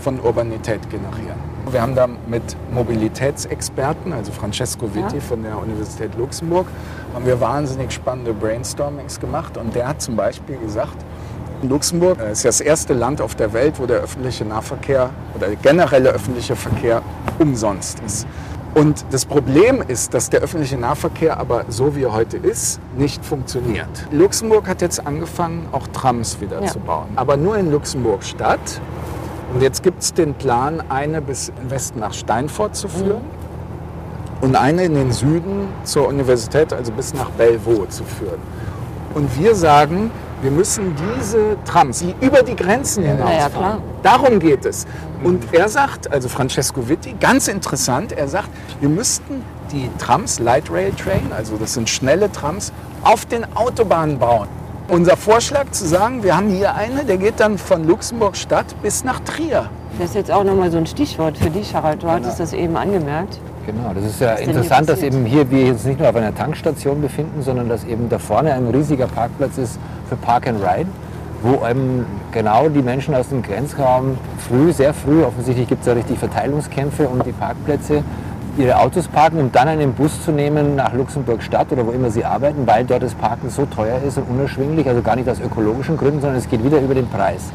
von 0.03 0.21
Urbanität 0.21 0.81
generieren. 0.91 1.49
Wir 1.71 1.83
haben 1.83 1.95
da 1.95 2.07
mit 2.07 2.43
Mobilitätsexperten, 2.73 4.15
also 4.15 4.33
Francesco 4.33 4.87
Vitti 4.95 5.17
ja. 5.17 5.21
von 5.21 5.43
der 5.43 5.59
Universität 5.59 6.17
Luxemburg, 6.17 6.67
haben 7.13 7.27
wir 7.27 7.39
wahnsinnig 7.41 7.93
spannende 7.93 8.33
Brainstormings 8.33 9.21
gemacht. 9.21 9.59
Und 9.59 9.75
der 9.75 9.89
hat 9.89 10.01
zum 10.01 10.17
Beispiel 10.17 10.57
gesagt, 10.57 10.97
Luxemburg 11.61 12.19
ist 12.33 12.45
das 12.45 12.61
erste 12.61 12.95
Land 12.95 13.21
auf 13.21 13.35
der 13.35 13.53
Welt, 13.53 13.79
wo 13.79 13.85
der 13.85 13.99
öffentliche 13.99 14.45
Nahverkehr 14.47 15.11
oder 15.35 15.49
der 15.49 15.57
generelle 15.57 16.11
öffentliche 16.11 16.57
Verkehr 16.57 17.03
umsonst 17.39 18.01
ist. 18.07 18.27
Und 18.79 19.05
das 19.11 19.27
Problem 19.27 19.83
ist, 19.87 20.15
dass 20.15 20.31
der 20.31 20.41
öffentliche 20.41 20.77
Nahverkehr 20.77 21.39
aber 21.39 21.65
so 21.69 21.97
wie 21.97 22.05
er 22.05 22.13
heute 22.13 22.37
ist, 22.37 22.81
nicht 22.97 23.25
funktioniert. 23.25 23.89
Luxemburg 24.13 24.69
hat 24.69 24.83
jetzt 24.83 25.05
angefangen, 25.05 25.67
auch 25.73 25.89
Trams 25.89 26.41
wieder 26.41 26.63
ja. 26.63 26.67
zu 26.69 26.79
bauen. 26.79 27.09
Aber 27.17 27.37
nur 27.37 27.57
in 27.57 27.73
Luxemburg 27.73 28.23
Stadt. 28.23 28.81
Und 29.53 29.63
jetzt 29.63 29.83
gibt 29.83 30.03
es 30.03 30.15
den 30.15 30.35
Plan, 30.35 30.83
eine 30.91 31.21
bis 31.23 31.51
im 31.61 31.71
Westen 31.71 32.01
nach 32.01 32.13
Steinfurt 32.13 32.77
zu 32.77 32.89
führen. 32.89 33.23
Mhm 33.23 33.39
und 34.41 34.57
eine 34.57 34.85
in 34.85 34.95
den 34.95 35.13
Süden 35.13 35.69
zur 35.85 36.09
Universität, 36.09 36.73
also 36.73 36.93
bis 36.93 37.15
nach 37.15 37.31
Bellevaux 37.31 37.89
zu 37.89 38.05
führen. 38.05 38.41
Und 39.15 39.39
wir 39.39 39.55
sagen, 39.55 40.11
wir 40.43 40.51
müssen 40.51 40.95
diese 41.17 41.57
Trams, 41.65 42.01
die 42.01 42.15
über 42.21 42.43
die 42.43 42.55
Grenzen 42.55 43.05
hinausfahren, 43.05 43.79
ja, 43.79 43.83
darum 44.03 44.39
geht 44.39 44.65
es. 44.65 44.87
Und 45.25 45.53
er 45.53 45.69
sagt, 45.69 46.11
also 46.13 46.29
Francesco 46.29 46.89
Vitti, 46.89 47.15
ganz 47.19 47.49
interessant, 47.49 48.13
er 48.13 48.29
sagt, 48.29 48.49
wir 48.81 48.89
müssten 48.89 49.43
die 49.73 49.91
Trams, 49.99 50.39
Light 50.39 50.71
Rail 50.71 50.93
Train, 50.93 51.33
also 51.37 51.57
das 51.57 51.75
sind 51.75 51.89
schnelle 51.89 52.31
Trams, 52.31 52.73
auf 53.03 53.27
den 53.27 53.45
Autobahnen 53.57 54.19
bauen. 54.19 54.49
Unser 54.89 55.17
Vorschlag 55.17 55.71
zu 55.73 55.87
sagen, 55.87 56.23
wir 56.23 56.37
haben 56.37 56.49
hier 56.49 56.75
eine, 56.75 57.05
der 57.05 57.19
geht 57.19 57.41
dann 57.41 57.59
von 57.59 57.87
Luxemburg 57.87 58.37
Stadt 58.37 58.67
bis 58.83 59.05
nach 59.05 59.21
Trier. 59.21 59.69
Das 59.99 60.11
ist 60.11 60.15
jetzt 60.15 60.31
auch 60.31 60.45
nochmal 60.45 60.71
so 60.71 60.79
ein 60.79 60.87
Stichwort 60.87 61.37
für 61.37 61.51
dich, 61.51 61.75
Harald. 61.75 62.03
Du 62.03 62.07
genau. 62.07 62.19
hattest 62.19 62.41
das 62.41 62.53
eben 62.53 62.77
angemerkt. 62.77 63.39
Genau, 63.69 63.93
das 63.95 64.03
ist 64.03 64.21
ja 64.23 64.33
Was 64.33 64.41
interessant, 64.41 64.89
dass 64.89 65.03
eben 65.03 65.27
hier 65.27 65.51
wir 65.51 65.73
uns 65.73 65.85
nicht 65.85 66.01
nur 66.01 66.09
auf 66.09 66.17
einer 66.17 66.35
Tankstation 66.35 67.03
befinden, 67.03 67.43
sondern 67.43 67.69
dass 67.69 67.85
eben 67.85 68.09
da 68.09 68.19
vorne 68.19 68.55
ein 68.55 68.67
riesiger 68.69 69.07
Parkplatz 69.07 69.59
ist 69.59 69.79
für 70.09 70.17
Park 70.17 70.47
and 70.47 70.63
Ride, 70.63 70.89
wo 71.43 71.67
eben 71.67 72.07
genau 72.33 72.71
die 72.71 72.81
Menschen 72.81 73.15
aus 73.15 73.29
dem 73.29 73.43
Grenzraum 73.43 74.17
früh, 74.39 74.73
sehr 74.73 74.95
früh, 74.95 75.23
offensichtlich 75.23 75.69
gibt 75.69 75.83
es 75.83 75.87
da 75.87 75.93
richtig 75.93 76.19
Verteilungskämpfe 76.19 77.11
um 77.11 77.23
die 77.23 77.33
Parkplätze, 77.33 78.03
ihre 78.57 78.79
Autos 78.79 79.07
parken, 79.07 79.39
um 79.39 79.53
dann 79.53 79.69
einen 79.69 79.93
Bus 79.93 80.25
zu 80.25 80.33
nehmen 80.33 80.75
nach 80.75 80.95
Luxemburg 80.95 81.43
Stadt 81.43 81.71
oder 81.71 81.87
wo 81.87 81.91
immer 81.91 82.11
sie 82.11 82.25
arbeiten, 82.25 82.67
weil 82.67 82.87
dort 82.87 83.03
das 83.03 83.13
Parken 83.13 83.51
so 83.51 83.67
teuer 83.67 84.01
ist 84.01 84.17
und 84.17 84.31
unerschwinglich, 84.31 84.89
also 84.89 85.03
gar 85.03 85.15
nicht 85.15 85.29
aus 85.29 85.41
ökologischen 85.41 85.99
Gründen, 85.99 86.23
sondern 86.23 86.39
es 86.39 86.49
geht 86.49 86.65
wieder 86.65 86.81
über 86.81 86.95
den 86.95 87.07
Preis. 87.07 87.53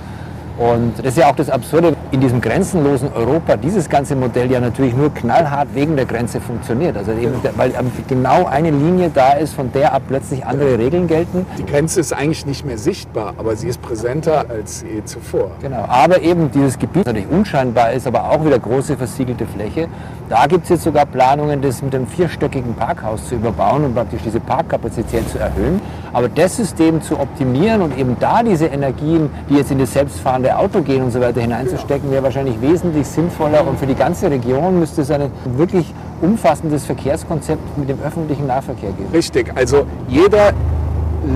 Und 0.57 0.99
das 0.99 1.07
ist 1.07 1.17
ja 1.17 1.31
auch 1.31 1.35
das 1.35 1.49
Absurde 1.49 1.95
in 2.11 2.21
diesem 2.21 2.39
grenzenlosen 2.39 3.11
Europa, 3.13 3.57
dieses 3.57 3.89
ganze 3.89 4.15
Modell 4.15 4.51
ja 4.51 4.59
natürlich 4.59 4.95
nur 4.95 5.11
knallhart 5.11 5.69
wegen 5.73 5.95
der 5.95 6.05
Grenze 6.05 6.39
funktioniert. 6.39 6.95
Also 6.95 7.11
eben, 7.11 7.33
weil 7.55 7.73
genau 8.07 8.45
eine 8.45 8.69
Linie 8.69 9.09
da 9.11 9.33
ist, 9.33 9.55
von 9.55 9.71
der 9.71 9.93
ab 9.93 10.03
plötzlich 10.07 10.45
andere 10.45 10.77
Regeln 10.77 11.07
gelten. 11.07 11.47
Die 11.57 11.65
Grenze 11.65 11.99
ist 11.99 12.13
eigentlich 12.13 12.45
nicht 12.45 12.65
mehr 12.65 12.77
sichtbar, 12.77 13.33
aber 13.37 13.55
sie 13.55 13.67
ist 13.67 13.81
präsenter 13.81 14.45
als 14.47 14.83
je 14.83 15.03
zuvor. 15.05 15.51
Genau, 15.61 15.85
aber 15.87 16.21
eben 16.21 16.51
dieses 16.51 16.77
Gebiet 16.77 17.07
natürlich 17.07 17.29
unscheinbar 17.29 17.91
ist, 17.93 18.05
aber 18.05 18.29
auch 18.29 18.45
wieder 18.45 18.59
große 18.59 18.95
versiegelte 18.95 19.47
Fläche. 19.47 19.87
Da 20.29 20.45
gibt 20.45 20.63
es 20.63 20.69
jetzt 20.69 20.83
sogar 20.83 21.05
Planungen, 21.05 21.61
das 21.61 21.81
mit 21.81 21.95
einem 21.95 22.07
vierstöckigen 22.07 22.75
Parkhaus 22.75 23.27
zu 23.27 23.35
überbauen 23.35 23.85
und 23.85 23.95
praktisch 23.95 24.21
diese 24.23 24.39
Parkkapazität 24.39 25.27
zu 25.29 25.39
erhöhen. 25.39 25.81
Aber 26.13 26.29
das 26.29 26.57
System 26.57 27.01
zu 27.01 27.19
optimieren 27.19 27.81
und 27.81 27.97
eben 27.97 28.15
da 28.19 28.43
diese 28.43 28.67
Energien, 28.67 29.31
die 29.49 29.55
jetzt 29.55 29.71
in 29.71 29.79
das 29.79 29.93
selbstfahrende 29.93 30.42
Auto 30.51 30.81
gehen 30.81 31.03
und 31.03 31.11
so 31.11 31.21
weiter 31.21 31.41
hineinzustecken, 31.41 32.11
wäre 32.11 32.23
wahrscheinlich 32.23 32.59
wesentlich 32.61 33.07
sinnvoller. 33.07 33.65
Und 33.67 33.79
für 33.79 33.87
die 33.87 33.95
ganze 33.95 34.29
Region 34.29 34.79
müsste 34.79 35.01
es 35.01 35.11
ein 35.11 35.31
wirklich 35.57 35.93
umfassendes 36.21 36.85
Verkehrskonzept 36.85 37.77
mit 37.77 37.89
dem 37.89 37.99
öffentlichen 38.01 38.47
Nahverkehr 38.47 38.91
geben. 38.91 39.09
Richtig, 39.13 39.51
also 39.55 39.85
jeder 40.07 40.53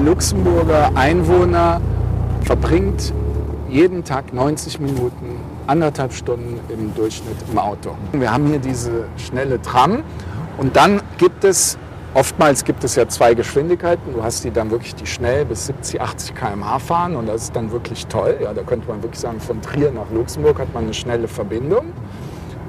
Luxemburger 0.06 0.92
Einwohner 0.96 1.80
verbringt 2.44 3.14
jeden 3.70 4.04
Tag 4.04 4.34
90 4.34 4.80
Minuten, 4.80 5.40
anderthalb 5.68 6.14
Stunden 6.14 6.60
im 6.70 6.94
Durchschnitt 6.96 7.36
im 7.52 7.58
Auto. 7.58 7.92
Wir 8.14 8.32
haben 8.32 8.48
hier 8.48 8.60
diese 8.60 9.06
schnelle 9.18 9.62
Tram 9.62 10.04
und 10.58 10.76
dann 10.76 11.02
gibt 11.18 11.44
es 11.44 11.78
Oftmals 12.18 12.64
gibt 12.64 12.84
es 12.84 12.96
ja 12.96 13.08
zwei 13.08 13.36
Geschwindigkeiten. 13.36 14.12
Du 14.12 14.24
hast 14.24 14.44
die 14.44 14.50
dann 14.50 14.72
wirklich, 14.72 14.96
die 14.96 15.06
schnell 15.06 15.46
bis 15.46 15.68
70, 15.68 16.02
80 16.02 16.34
km/h 16.34 16.80
fahren 16.80 17.16
und 17.16 17.28
das 17.28 17.44
ist 17.44 17.56
dann 17.56 17.72
wirklich 17.72 18.08
toll. 18.08 18.40
Ja, 18.42 18.56
da 18.56 18.64
könnte 18.64 18.88
man 18.88 19.04
wirklich 19.04 19.20
sagen, 19.20 19.40
von 19.40 19.62
Trier 19.62 19.92
nach 19.92 20.10
Luxemburg 20.12 20.58
hat 20.58 20.74
man 20.74 20.86
eine 20.86 20.96
schnelle 20.96 21.28
Verbindung, 21.28 21.94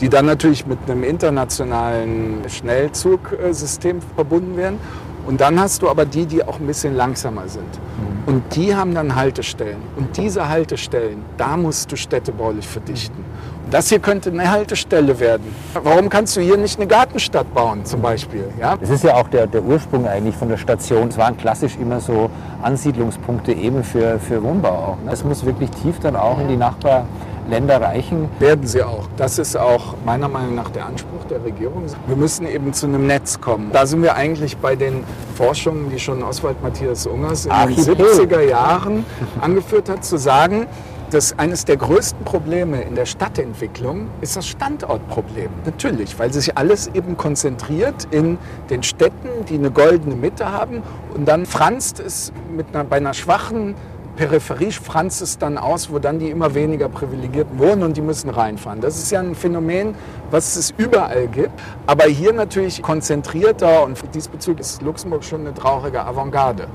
die 0.02 0.10
dann 0.10 0.26
natürlich 0.26 0.66
mit 0.66 0.78
einem 0.84 1.02
internationalen 1.02 2.42
Schnellzugsystem 2.46 4.02
verbunden 4.16 4.54
werden. 4.58 4.78
Und 5.26 5.40
dann 5.40 5.58
hast 5.58 5.80
du 5.80 5.88
aber 5.88 6.04
die, 6.04 6.26
die 6.26 6.44
auch 6.44 6.60
ein 6.60 6.66
bisschen 6.66 6.94
langsamer 6.94 7.48
sind. 7.48 7.64
Mhm. 7.64 8.34
Und 8.34 8.54
die 8.54 8.76
haben 8.76 8.94
dann 8.94 9.14
Haltestellen. 9.14 9.80
Und 9.96 10.14
diese 10.18 10.46
Haltestellen, 10.50 11.24
da 11.38 11.56
musst 11.56 11.90
du 11.90 11.96
städtebaulich 11.96 12.68
verdichten. 12.68 13.24
Das 13.70 13.90
hier 13.90 13.98
könnte 13.98 14.30
eine 14.30 14.50
Haltestelle 14.50 15.20
werden. 15.20 15.54
Warum 15.74 16.08
kannst 16.08 16.34
du 16.36 16.40
hier 16.40 16.56
nicht 16.56 16.78
eine 16.78 16.88
Gartenstadt 16.88 17.52
bauen 17.52 17.84
zum 17.84 18.00
Beispiel? 18.00 18.48
Ja? 18.58 18.78
Das 18.78 18.88
ist 18.88 19.04
ja 19.04 19.14
auch 19.14 19.28
der, 19.28 19.46
der 19.46 19.62
Ursprung 19.62 20.06
eigentlich 20.06 20.34
von 20.36 20.48
der 20.48 20.56
Station. 20.56 21.08
Es 21.08 21.18
waren 21.18 21.36
klassisch 21.36 21.76
immer 21.78 22.00
so 22.00 22.30
Ansiedlungspunkte 22.62 23.52
eben 23.52 23.84
für, 23.84 24.18
für 24.20 24.42
Wohnbau 24.42 24.70
auch. 24.70 25.04
Ne? 25.04 25.12
Es 25.12 25.22
muss 25.22 25.44
wirklich 25.44 25.70
tief 25.70 26.00
dann 26.00 26.16
auch 26.16 26.40
in 26.40 26.48
die 26.48 26.56
Nachbarländer 26.56 27.82
reichen. 27.82 28.30
Werden 28.38 28.66
sie 28.66 28.82
auch. 28.82 29.06
Das 29.18 29.38
ist 29.38 29.54
auch 29.54 29.96
meiner 30.02 30.28
Meinung 30.28 30.54
nach 30.54 30.70
der 30.70 30.86
Anspruch 30.86 31.24
der 31.28 31.44
Regierung. 31.44 31.82
Wir 32.06 32.16
müssen 32.16 32.46
eben 32.46 32.72
zu 32.72 32.86
einem 32.86 33.06
Netz 33.06 33.38
kommen. 33.38 33.68
Da 33.74 33.84
sind 33.84 34.02
wir 34.02 34.14
eigentlich 34.14 34.56
bei 34.56 34.76
den 34.76 35.04
Forschungen, 35.36 35.90
die 35.90 35.98
schon 35.98 36.22
Oswald 36.22 36.62
Matthias 36.62 37.06
Ungers 37.06 37.44
in 37.44 37.52
Archipel. 37.52 37.96
den 37.96 38.06
70er 38.06 38.40
Jahren 38.40 39.04
angeführt 39.42 39.90
hat, 39.90 40.06
zu 40.06 40.16
sagen, 40.16 40.66
das 41.10 41.38
eines 41.38 41.64
der 41.64 41.76
größten 41.76 42.24
Probleme 42.24 42.82
in 42.82 42.94
der 42.94 43.06
Stadtentwicklung 43.06 44.08
ist 44.20 44.36
das 44.36 44.46
Standortproblem. 44.46 45.48
Natürlich, 45.64 46.18
weil 46.18 46.32
sich 46.32 46.56
alles 46.56 46.88
eben 46.88 47.16
konzentriert 47.16 48.06
in 48.10 48.38
den 48.70 48.82
Städten, 48.82 49.44
die 49.48 49.54
eine 49.54 49.70
goldene 49.70 50.14
Mitte 50.14 50.50
haben 50.50 50.82
und 51.14 51.26
dann 51.26 51.46
franzt 51.46 52.00
es 52.00 52.32
mit 52.54 52.66
einer, 52.72 52.84
bei 52.84 52.96
einer 52.96 53.14
schwachen 53.14 53.74
Peripherie 54.18 54.72
franzt 54.72 55.22
es 55.22 55.38
dann 55.38 55.56
aus, 55.58 55.92
wo 55.92 56.00
dann 56.00 56.18
die 56.18 56.28
immer 56.28 56.52
weniger 56.52 56.88
Privilegierten 56.88 57.56
wohnen 57.56 57.84
und 57.84 57.96
die 57.96 58.00
müssen 58.00 58.30
reinfahren. 58.30 58.80
Das 58.80 58.98
ist 58.98 59.12
ja 59.12 59.20
ein 59.20 59.36
Phänomen, 59.36 59.94
was 60.32 60.56
es 60.56 60.74
überall 60.76 61.28
gibt, 61.28 61.52
aber 61.86 62.06
hier 62.06 62.32
natürlich 62.32 62.82
konzentrierter 62.82 63.84
und 63.84 63.96
diesbezüglich 64.12 64.66
ist 64.66 64.82
Luxemburg 64.82 65.22
schon 65.22 65.42
eine 65.42 65.54
traurige 65.54 66.04
Avantgarde. 66.04 66.66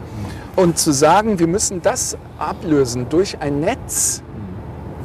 Und 0.55 0.77
zu 0.77 0.93
sagen, 0.93 1.37
wir 1.37 1.47
müssen 1.47 1.81
das 1.81 2.15
ablösen 2.39 3.07
durch 3.09 3.37
ein 3.41 3.59
Netz, 3.59 4.23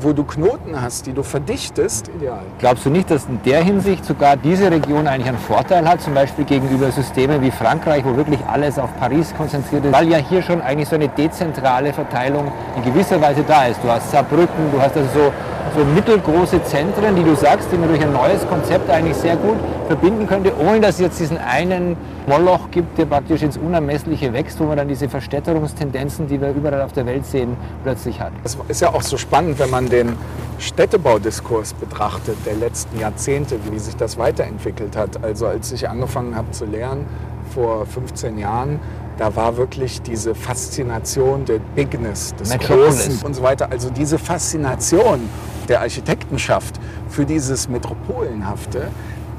wo 0.03 0.13
du 0.13 0.25
Knoten 0.25 0.81
hast, 0.81 1.07
die 1.07 1.13
du 1.13 1.23
verdichtest, 1.23 2.09
ideal. 2.09 2.41
Glaubst 2.59 2.87
du 2.87 2.91
nicht, 2.91 3.11
dass 3.11 3.27
in 3.27 3.41
der 3.45 3.63
Hinsicht 3.63 4.05
sogar 4.05 4.37
diese 4.37 4.71
Region 4.71 5.07
eigentlich 5.07 5.29
einen 5.29 5.39
Vorteil 5.39 5.89
hat, 5.89 6.01
zum 6.01 6.15
Beispiel 6.15 6.45
gegenüber 6.45 6.91
Systemen 6.91 7.43
wie 7.43 7.51
Frankreich, 7.51 8.05
wo 8.05 8.17
wirklich 8.17 8.41
alles 8.47 8.79
auf 8.79 8.91
Paris 8.99 9.35
konzentriert 9.37 9.85
ist, 9.85 9.93
weil 9.93 10.09
ja 10.09 10.19
hier 10.19 10.43
schon 10.43 10.61
eigentlich 10.61 10.89
so 10.89 10.97
eine 10.97 11.09
dezentrale 11.09 11.93
Verteilung 11.93 12.51
in 12.77 12.85
gewisser 12.85 13.21
Weise 13.21 13.45
da 13.47 13.67
ist. 13.67 13.83
Du 13.83 13.89
hast 13.89 14.11
Saarbrücken, 14.11 14.71
du 14.73 14.81
hast 14.81 14.97
also 14.97 15.09
so 15.15 15.33
so 15.77 15.85
mittelgroße 15.85 16.63
Zentren, 16.65 17.15
die 17.15 17.23
du 17.23 17.35
sagst, 17.35 17.69
die 17.71 17.77
man 17.77 17.89
durch 17.89 18.03
ein 18.03 18.13
neues 18.13 18.47
Konzept 18.49 18.91
eigentlich 18.91 19.17
sehr 19.17 19.37
gut 19.37 19.57
verbinden 19.87 20.27
könnte, 20.27 20.53
ohne 20.59 20.81
dass 20.81 20.99
jetzt 20.99 21.21
diesen 21.21 21.39
einen 21.39 21.97
Moloch 22.29 22.71
gibt, 22.71 22.99
der 22.99 23.07
praktisch 23.07 23.43
ins 23.43 23.57
Unermessliche 23.57 24.33
wächst, 24.33 24.61
wo 24.61 24.65
man 24.65 24.77
dann 24.77 24.89
diese 24.89 25.09
Verstädterungstendenzen, 25.09 26.29
die 26.29 26.41
wir 26.41 26.51
überall 26.51 26.83
auf 26.83 26.93
der 26.93 27.07
Welt 27.07 27.25
sehen, 27.25 27.57
plötzlich 27.83 28.21
hat. 28.21 28.33
Es 28.45 28.57
ist 28.69 28.81
ja 28.81 28.91
auch 28.91 29.03
so 29.03 29.17
spannend, 29.17 29.59
wenn 29.59 29.71
man 29.71 29.89
den 29.89 30.13
Städtebaudiskurs 30.59 31.73
betrachtet 31.75 32.37
der 32.45 32.55
letzten 32.55 33.01
Jahrzehnte, 33.01 33.59
wie 33.71 33.79
sich 33.79 33.97
das 33.97 34.19
weiterentwickelt 34.19 34.97
hat. 34.97 35.25
Also 35.25 35.47
als 35.47 35.73
ich 35.73 35.89
angefangen 35.89 36.37
habe 36.37 36.51
zu 36.51 36.67
lernen 36.67 37.07
vor 37.55 37.87
15 37.87 38.39
Jahren, 38.39 38.79
da 39.17 39.35
war 39.35 39.57
wirklich 39.57 40.01
diese 40.03 40.35
Faszination 40.35 41.45
der 41.45 41.59
Bigness, 41.75 42.35
des 42.37 42.51
Metropolis. 42.51 43.07
Großen 43.07 43.27
und 43.27 43.35
so 43.35 43.43
weiter. 43.43 43.69
Also 43.71 43.91
diese 43.91 44.19
Faszination 44.19 45.29
der 45.69 45.81
Architektenschaft 45.81 46.79
für 47.09 47.25
dieses 47.25 47.69
Metropolenhafte, 47.69 48.89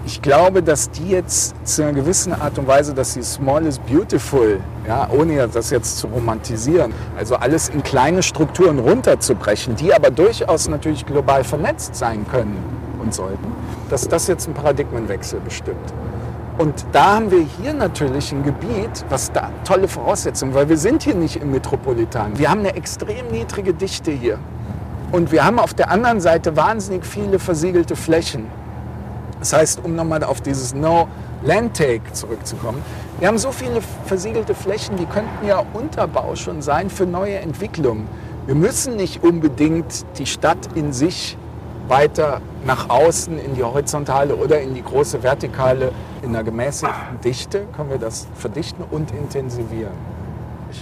ich 0.06 0.22
glaube, 0.22 0.64
dass 0.64 0.90
die 0.90 1.10
jetzt 1.10 1.56
zu 1.68 1.84
einer 1.84 1.94
gewissen 1.94 2.34
Art 2.34 2.58
und 2.58 2.68
Weise, 2.68 2.94
dass 2.94 3.14
sie 3.14 3.24
small 3.24 3.66
is 3.66 3.80
beautiful, 3.80 4.60
ja, 4.88 5.08
ohne 5.12 5.48
das 5.48 5.70
jetzt 5.70 5.98
zu 6.00 6.08
romantisieren, 6.08 6.94
also 7.18 7.36
alles 7.36 7.70
in 7.70 7.84
kleine 7.84 8.24
Strukturen 8.24 8.80
runterzubrechen, 8.80 9.76
die 9.76 9.94
aber 9.94 10.10
durchaus 10.10 10.68
natürlich 10.68 11.06
global 11.06 11.44
vernetzt 11.44 11.96
sein 11.96 12.26
können 12.32 12.58
und 13.02 13.14
sollten, 13.14 13.52
dass 13.90 14.08
das 14.08 14.28
jetzt 14.28 14.48
einen 14.48 14.56
Paradigmenwechsel 14.56 15.40
bestimmt. 15.42 15.94
Und 16.58 16.86
da 16.92 17.16
haben 17.16 17.32
wir 17.32 17.46
hier 17.62 17.74
natürlich 17.74 18.34
ein 18.34 18.44
Gebiet, 18.44 19.06
was 19.10 19.32
da 19.32 19.50
tolle 19.64 19.88
Voraussetzungen, 19.88 20.54
weil 20.54 20.68
wir 20.68 20.78
sind 20.78 21.04
hier 21.04 21.16
nicht 21.16 21.38
im 21.38 21.52
Metropolitan. 21.52 22.38
Wir 22.38 22.50
haben 22.50 22.60
eine 22.60 22.76
extrem 22.76 23.28
niedrige 23.32 23.74
Dichte 23.74 24.12
hier. 24.12 24.40
Und 25.14 25.32
wir 25.32 25.46
haben 25.46 25.58
auf 25.58 25.74
der 25.74 25.90
anderen 25.90 26.20
Seite 26.20 26.58
wahnsinnig 26.58 27.06
viele 27.06 27.40
versiegelte 27.40 27.96
Flächen. 27.96 28.48
Das 29.40 29.54
heißt, 29.54 29.82
um 29.84 29.96
nochmal 29.96 30.24
auf 30.24 30.42
dieses 30.42 30.74
No 30.74 31.08
Land 31.44 31.78
Take 31.78 32.12
zurückzukommen, 32.14 32.82
wir 33.20 33.28
haben 33.28 33.38
so 33.38 33.52
viele 33.52 33.82
versiegelte 34.06 34.54
Flächen, 34.54 34.98
die 34.98 35.06
könnten 35.06 35.48
ja 35.48 35.64
Unterbau 35.74 36.36
schon 36.36 36.62
sein 36.62 36.90
für 36.90 37.06
neue 37.06 37.38
Entwicklungen. 37.40 38.08
Wir 38.46 38.56
müssen 38.56 38.96
nicht 38.96 39.24
unbedingt 39.24 40.06
die 40.18 40.26
Stadt 40.26 40.58
in 40.76 40.94
sich 40.94 41.38
weiter 41.88 42.42
nach 42.66 42.90
außen 42.90 43.38
in 43.40 43.56
die 43.56 43.64
horizontale 43.64 44.36
oder 44.36 44.62
in 44.62 44.74
die 44.74 44.84
große 44.84 45.24
vertikale 45.24 45.92
in 46.22 46.30
einer 46.30 46.44
gemäßigten 46.44 47.22
Dichte 47.24 47.66
können 47.76 47.90
wir 47.90 47.98
das 47.98 48.28
verdichten 48.36 48.84
und 48.90 49.12
intensivieren. 49.12 50.09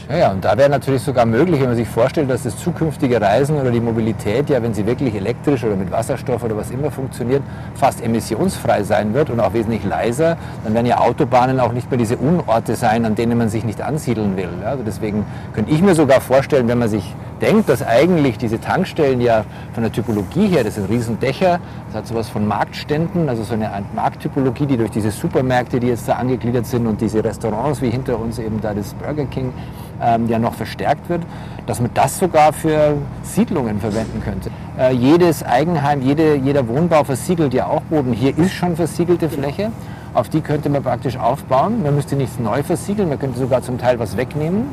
Ja, 0.10 0.17
ja, 0.17 0.32
und 0.32 0.43
da 0.43 0.58
wäre 0.58 0.69
natürlich 0.69 1.02
sogar 1.02 1.26
möglich, 1.26 1.60
wenn 1.62 1.67
man 1.67 1.76
sich 1.76 1.88
vorstellt, 1.88 2.30
dass 2.30 2.43
das 2.43 2.58
zukünftige 2.58 3.21
Reisen 3.21 3.58
oder 3.58 3.71
die 3.71 3.80
Mobilität, 3.80 4.50
ja, 4.50 4.62
wenn 4.62 4.73
sie 4.73 4.86
wirklich 4.86 5.15
elektrisch 5.15 5.63
oder 5.63 5.76
mit 5.76 5.91
Wasserstoff 5.91 6.43
oder 6.43 6.58
was 6.58 6.71
immer 6.71 6.91
funktioniert, 6.91 7.41
fast 7.76 8.04
emissionsfrei 8.04 8.84
sein 8.84 9.13
wird 9.13 9.30
und 9.30 9.39
auch 9.39 9.54
wesentlich 9.54 9.84
leiser, 9.86 10.38
dann 10.63 10.73
werden 10.73 10.86
ja 10.86 11.00
Autobahnen 11.00 11.60
auch 11.60 11.71
nicht 11.71 11.89
mehr 11.89 11.97
diese 11.97 12.17
Unorte 12.17 12.76
sein, 12.76 13.06
an 13.06 13.15
denen 13.15 13.38
man 13.38 13.50
sich 13.50 13.63
nicht 13.63 13.82
ansiedeln 13.82 14.36
will. 14.36 14.50
Ja, 14.62 14.71
also 14.71 14.84
deswegen 14.86 15.26
könnte 15.54 15.71
ich 15.71 15.82
mir 15.82 15.95
sogar 15.95 16.21
vorstellen, 16.21 16.67
wenn 16.67 16.80
man 16.80 16.89
sich 16.89 17.15
denkt, 17.41 17.69
dass 17.69 17.86
eigentlich 17.86 18.38
diese 18.38 18.60
Tankstellen 18.60 19.21
ja 19.21 19.45
von 19.73 19.84
der 19.84 19.91
Typologie 19.91 20.47
her, 20.47 20.63
das 20.63 20.76
sind 20.76 20.89
Riesendächer, 20.89 21.60
das 21.88 21.95
hat 21.95 22.08
sowas 22.08 22.30
von 22.30 22.47
Marktständen, 22.47 23.30
also 23.30 23.43
so 23.43 23.54
eine 23.54 23.69
Markttypologie, 23.95 24.65
die 24.65 24.78
durch 24.78 24.91
diese 24.91 25.12
Supermärkte, 25.12 25.80
die 25.80 25.88
jetzt 25.88 26.08
da 26.08 26.13
angegliedert 26.13 26.65
sind 26.65 26.88
und 26.88 27.02
diese 27.02 27.23
Restaurants 27.23 27.82
wie 27.82 27.89
hinter 27.89 28.19
uns 28.19 28.39
eben 28.39 28.62
da 28.62 28.73
das 28.73 28.93
Burger 28.93 29.26
King, 29.26 29.54
ähm, 30.02 30.28
ja 30.28 30.39
noch 30.39 30.54
verstärkt 30.54 31.10
wird, 31.10 31.21
dass 31.65 31.80
man 31.82 31.91
das 31.93 32.19
sogar 32.19 32.54
für 32.54 32.97
Siedlungen 33.23 33.80
verwenden 33.80 34.21
könnte. 34.23 34.50
Äh, 34.78 34.93
jedes 34.93 35.43
Eigenheim, 35.43 36.02
jede, 36.02 36.36
jeder 36.36 36.67
Wohnbau 36.67 37.04
versiegelt 37.04 37.54
ja 37.54 37.67
auch 37.67 37.82
Boden. 37.84 38.13
Hier 38.13 38.38
ist 38.38 38.54
schon 38.54 38.76
versiegelte 38.76 39.30
Fläche. 39.30 39.71
Auf 40.13 40.30
die 40.30 40.41
könnte 40.41 40.69
man 40.69 40.84
praktisch 40.84 41.17
aufbauen. 41.17 41.84
Man 41.84 41.95
müsste 41.95 42.15
nichts 42.15 42.39
neu 42.39 42.63
versiegeln, 42.63 43.10
man 43.10 43.19
könnte 43.19 43.39
sogar 43.39 43.62
zum 43.62 43.78
Teil 43.78 44.00
was 44.00 44.17
wegnehmen. 44.17 44.65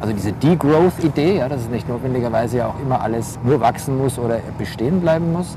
Also 0.00 0.12
diese 0.12 0.32
Degrowth-Idee, 0.32 1.38
ja, 1.38 1.48
dass 1.48 1.62
es 1.62 1.68
nicht 1.68 1.88
notwendigerweise 1.88 2.58
ja 2.58 2.66
auch 2.68 2.80
immer 2.80 3.00
alles 3.00 3.38
nur 3.44 3.60
wachsen 3.60 3.96
muss 3.96 4.18
oder 4.18 4.40
bestehen 4.58 5.00
bleiben 5.00 5.32
muss. 5.32 5.56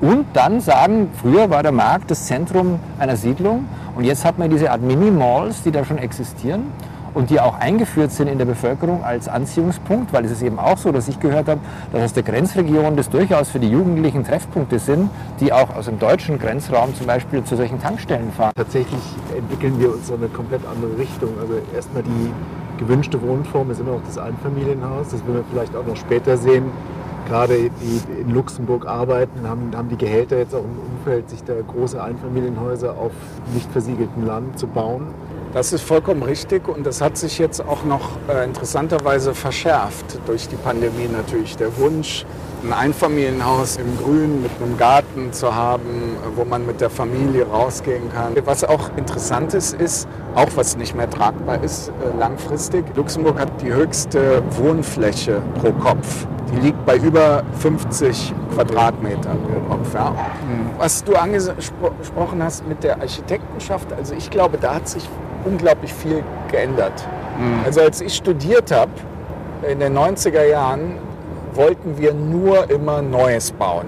Und 0.00 0.26
dann 0.32 0.60
sagen, 0.60 1.08
früher 1.20 1.50
war 1.50 1.62
der 1.62 1.72
Markt 1.72 2.10
das 2.10 2.26
Zentrum 2.26 2.78
einer 2.98 3.16
Siedlung 3.16 3.66
und 3.96 4.04
jetzt 4.04 4.24
hat 4.24 4.38
man 4.38 4.48
diese 4.48 4.70
Art 4.70 4.80
Mini-Malls, 4.80 5.62
die 5.62 5.72
da 5.72 5.84
schon 5.84 5.98
existieren 5.98 6.66
und 7.12 7.30
die 7.30 7.40
auch 7.40 7.58
eingeführt 7.58 8.12
sind 8.12 8.28
in 8.28 8.38
der 8.38 8.44
Bevölkerung 8.44 9.04
als 9.04 9.28
Anziehungspunkt, 9.28 10.12
weil 10.12 10.24
es 10.24 10.30
ist 10.30 10.42
eben 10.42 10.58
auch 10.58 10.78
so, 10.78 10.92
dass 10.92 11.08
ich 11.08 11.20
gehört 11.20 11.48
habe, 11.48 11.60
dass 11.92 12.02
aus 12.02 12.12
der 12.12 12.22
Grenzregion 12.22 12.96
das 12.96 13.10
durchaus 13.10 13.50
für 13.50 13.58
die 13.58 13.68
Jugendlichen 13.68 14.24
Treffpunkte 14.24 14.78
sind, 14.78 15.10
die 15.40 15.52
auch 15.52 15.74
aus 15.74 15.86
dem 15.86 15.98
deutschen 15.98 16.38
Grenzraum 16.38 16.94
zum 16.94 17.06
Beispiel 17.06 17.42
zu 17.44 17.56
solchen 17.56 17.80
Tankstellen 17.80 18.32
fahren. 18.32 18.52
Tatsächlich 18.54 19.00
entwickeln 19.36 19.78
wir 19.78 19.92
uns 19.92 20.08
in 20.08 20.16
eine 20.16 20.28
komplett 20.28 20.62
andere 20.66 20.96
Richtung. 20.98 21.30
Also 21.40 21.54
erstmal 21.74 22.04
die 22.04 22.32
gewünschte 22.80 23.20
Wohnform 23.22 23.70
ist 23.70 23.80
immer 23.80 23.92
noch 23.92 24.04
das 24.04 24.18
Einfamilienhaus. 24.18 25.08
Das 25.10 25.20
werden 25.26 25.36
wir 25.36 25.44
vielleicht 25.50 25.76
auch 25.76 25.86
noch 25.86 25.96
später 25.96 26.36
sehen. 26.36 26.64
Gerade 27.28 27.70
die 27.70 28.20
in 28.20 28.34
Luxemburg 28.34 28.86
arbeiten, 28.86 29.46
haben, 29.46 29.70
haben 29.76 29.88
die 29.88 29.96
Gehälter 29.96 30.38
jetzt 30.38 30.54
auch 30.54 30.64
im 30.64 30.96
Umfeld, 30.96 31.30
sich 31.30 31.44
da 31.44 31.52
große 31.64 32.02
Einfamilienhäuser 32.02 32.96
auf 32.98 33.12
nicht 33.54 33.70
versiegeltem 33.70 34.26
Land 34.26 34.58
zu 34.58 34.66
bauen. 34.66 35.08
Das 35.52 35.72
ist 35.72 35.82
vollkommen 35.82 36.22
richtig 36.22 36.66
und 36.68 36.86
das 36.86 37.00
hat 37.00 37.16
sich 37.16 37.38
jetzt 37.38 37.60
auch 37.60 37.84
noch 37.84 38.10
äh, 38.28 38.44
interessanterweise 38.44 39.34
verschärft 39.34 40.18
durch 40.26 40.48
die 40.48 40.56
Pandemie 40.56 41.08
natürlich. 41.12 41.56
Der 41.56 41.76
Wunsch, 41.78 42.24
ein 42.62 42.72
Einfamilienhaus 42.72 43.76
im 43.76 43.96
Grün 43.96 44.42
mit 44.42 44.50
einem 44.60 44.76
Garten 44.76 45.32
zu 45.32 45.54
haben, 45.54 46.16
wo 46.36 46.44
man 46.44 46.66
mit 46.66 46.80
der 46.80 46.90
Familie 46.90 47.46
rausgehen 47.46 48.12
kann. 48.12 48.34
Was 48.44 48.64
auch 48.64 48.90
interessant 48.96 49.54
ist, 49.54 49.74
ist, 49.74 50.08
auch 50.34 50.48
was 50.56 50.76
nicht 50.76 50.94
mehr 50.94 51.08
tragbar 51.08 51.62
ist 51.62 51.88
äh, 51.88 52.18
langfristig, 52.18 52.84
Luxemburg 52.94 53.38
hat 53.38 53.60
die 53.62 53.72
höchste 53.72 54.42
Wohnfläche 54.50 55.42
pro 55.60 55.72
Kopf. 55.72 56.26
Die 56.52 56.60
liegt 56.60 56.84
bei 56.84 56.96
über 56.96 57.42
50 57.60 58.34
Quadratmetern 58.54 59.38
pro 59.42 59.74
Kopf. 59.74 59.94
Ja. 59.94 60.14
Was 60.78 61.04
du 61.04 61.14
angesprochen 61.14 62.42
hast 62.42 62.66
mit 62.66 62.82
der 62.82 63.00
Architektenschaft, 63.00 63.92
also 63.92 64.14
ich 64.14 64.30
glaube, 64.30 64.58
da 64.58 64.74
hat 64.74 64.88
sich 64.88 65.08
unglaublich 65.44 65.94
viel 65.94 66.22
geändert. 66.50 67.06
Mhm. 67.38 67.64
Also 67.64 67.80
als 67.80 68.00
ich 68.00 68.14
studiert 68.14 68.70
habe 68.72 68.90
in 69.68 69.80
den 69.80 69.96
90er 69.96 70.44
Jahren, 70.44 70.98
wollten 71.56 71.98
wir 71.98 72.14
nur 72.14 72.70
immer 72.70 73.02
Neues 73.02 73.52
bauen. 73.52 73.86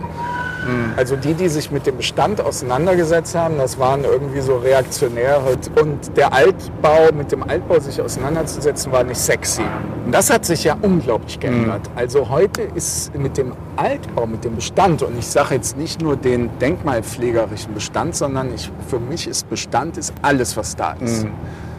Mhm. 0.67 0.93
Also 0.97 1.17
die, 1.17 1.35
die 1.35 1.49
sich 1.49 1.71
mit 1.71 1.87
dem 1.87 1.97
Bestand 1.97 2.41
auseinandergesetzt 2.41 3.35
haben, 3.35 3.59
das 3.59 3.79
waren 3.79 4.05
irgendwie 4.05 4.41
so 4.41 4.57
Reaktionäre. 4.57 5.57
Und 5.81 6.17
der 6.17 6.33
Altbau, 6.33 7.13
mit 7.17 7.33
dem 7.33 7.43
Altbau 7.43 7.81
sich 7.81 8.01
auseinanderzusetzen, 8.01 8.93
war 8.93 9.05
nicht 9.05 9.19
sexy. 9.19 9.63
Und 10.05 10.13
das 10.13 10.31
hat 10.31 10.45
sich 10.45 10.65
ja 10.65 10.77
unglaublich 10.81 11.39
geändert. 11.41 11.89
Mhm. 11.91 11.99
Also 11.99 12.29
heute 12.29 12.63
ist 12.63 13.15
mit 13.17 13.37
dem 13.37 13.53
Altbau, 13.77 14.27
mit 14.27 14.45
dem 14.45 14.57
Bestand, 14.57 15.03
und 15.03 15.19
ich 15.19 15.27
sage 15.27 15.55
jetzt 15.55 15.77
nicht 15.77 16.01
nur 16.01 16.17
den 16.17 16.51
denkmalpflegerischen 16.61 17.75
Bestand, 17.75 18.15
sondern 18.17 18.55
ich, 18.55 18.71
für 18.89 19.01
mich 19.01 19.27
ist 19.27 19.49
Bestand 19.49 19.97
ist 19.97 20.13
alles, 20.23 20.57
was 20.57 20.77
da 20.77 20.93
ist. 21.01 21.25
Mhm. 21.25 21.33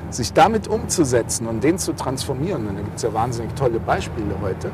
Sich 0.10 0.34
damit 0.34 0.68
umzusetzen 0.68 1.48
und 1.48 1.64
den 1.64 1.78
zu 1.80 1.94
transformieren, 1.94 2.68
und 2.68 2.76
da 2.76 2.82
gibt 2.82 2.98
es 2.98 3.02
ja 3.04 3.14
wahnsinnig 3.14 3.54
tolle 3.56 3.80
Beispiele 3.80 4.36
heute, 4.42 4.70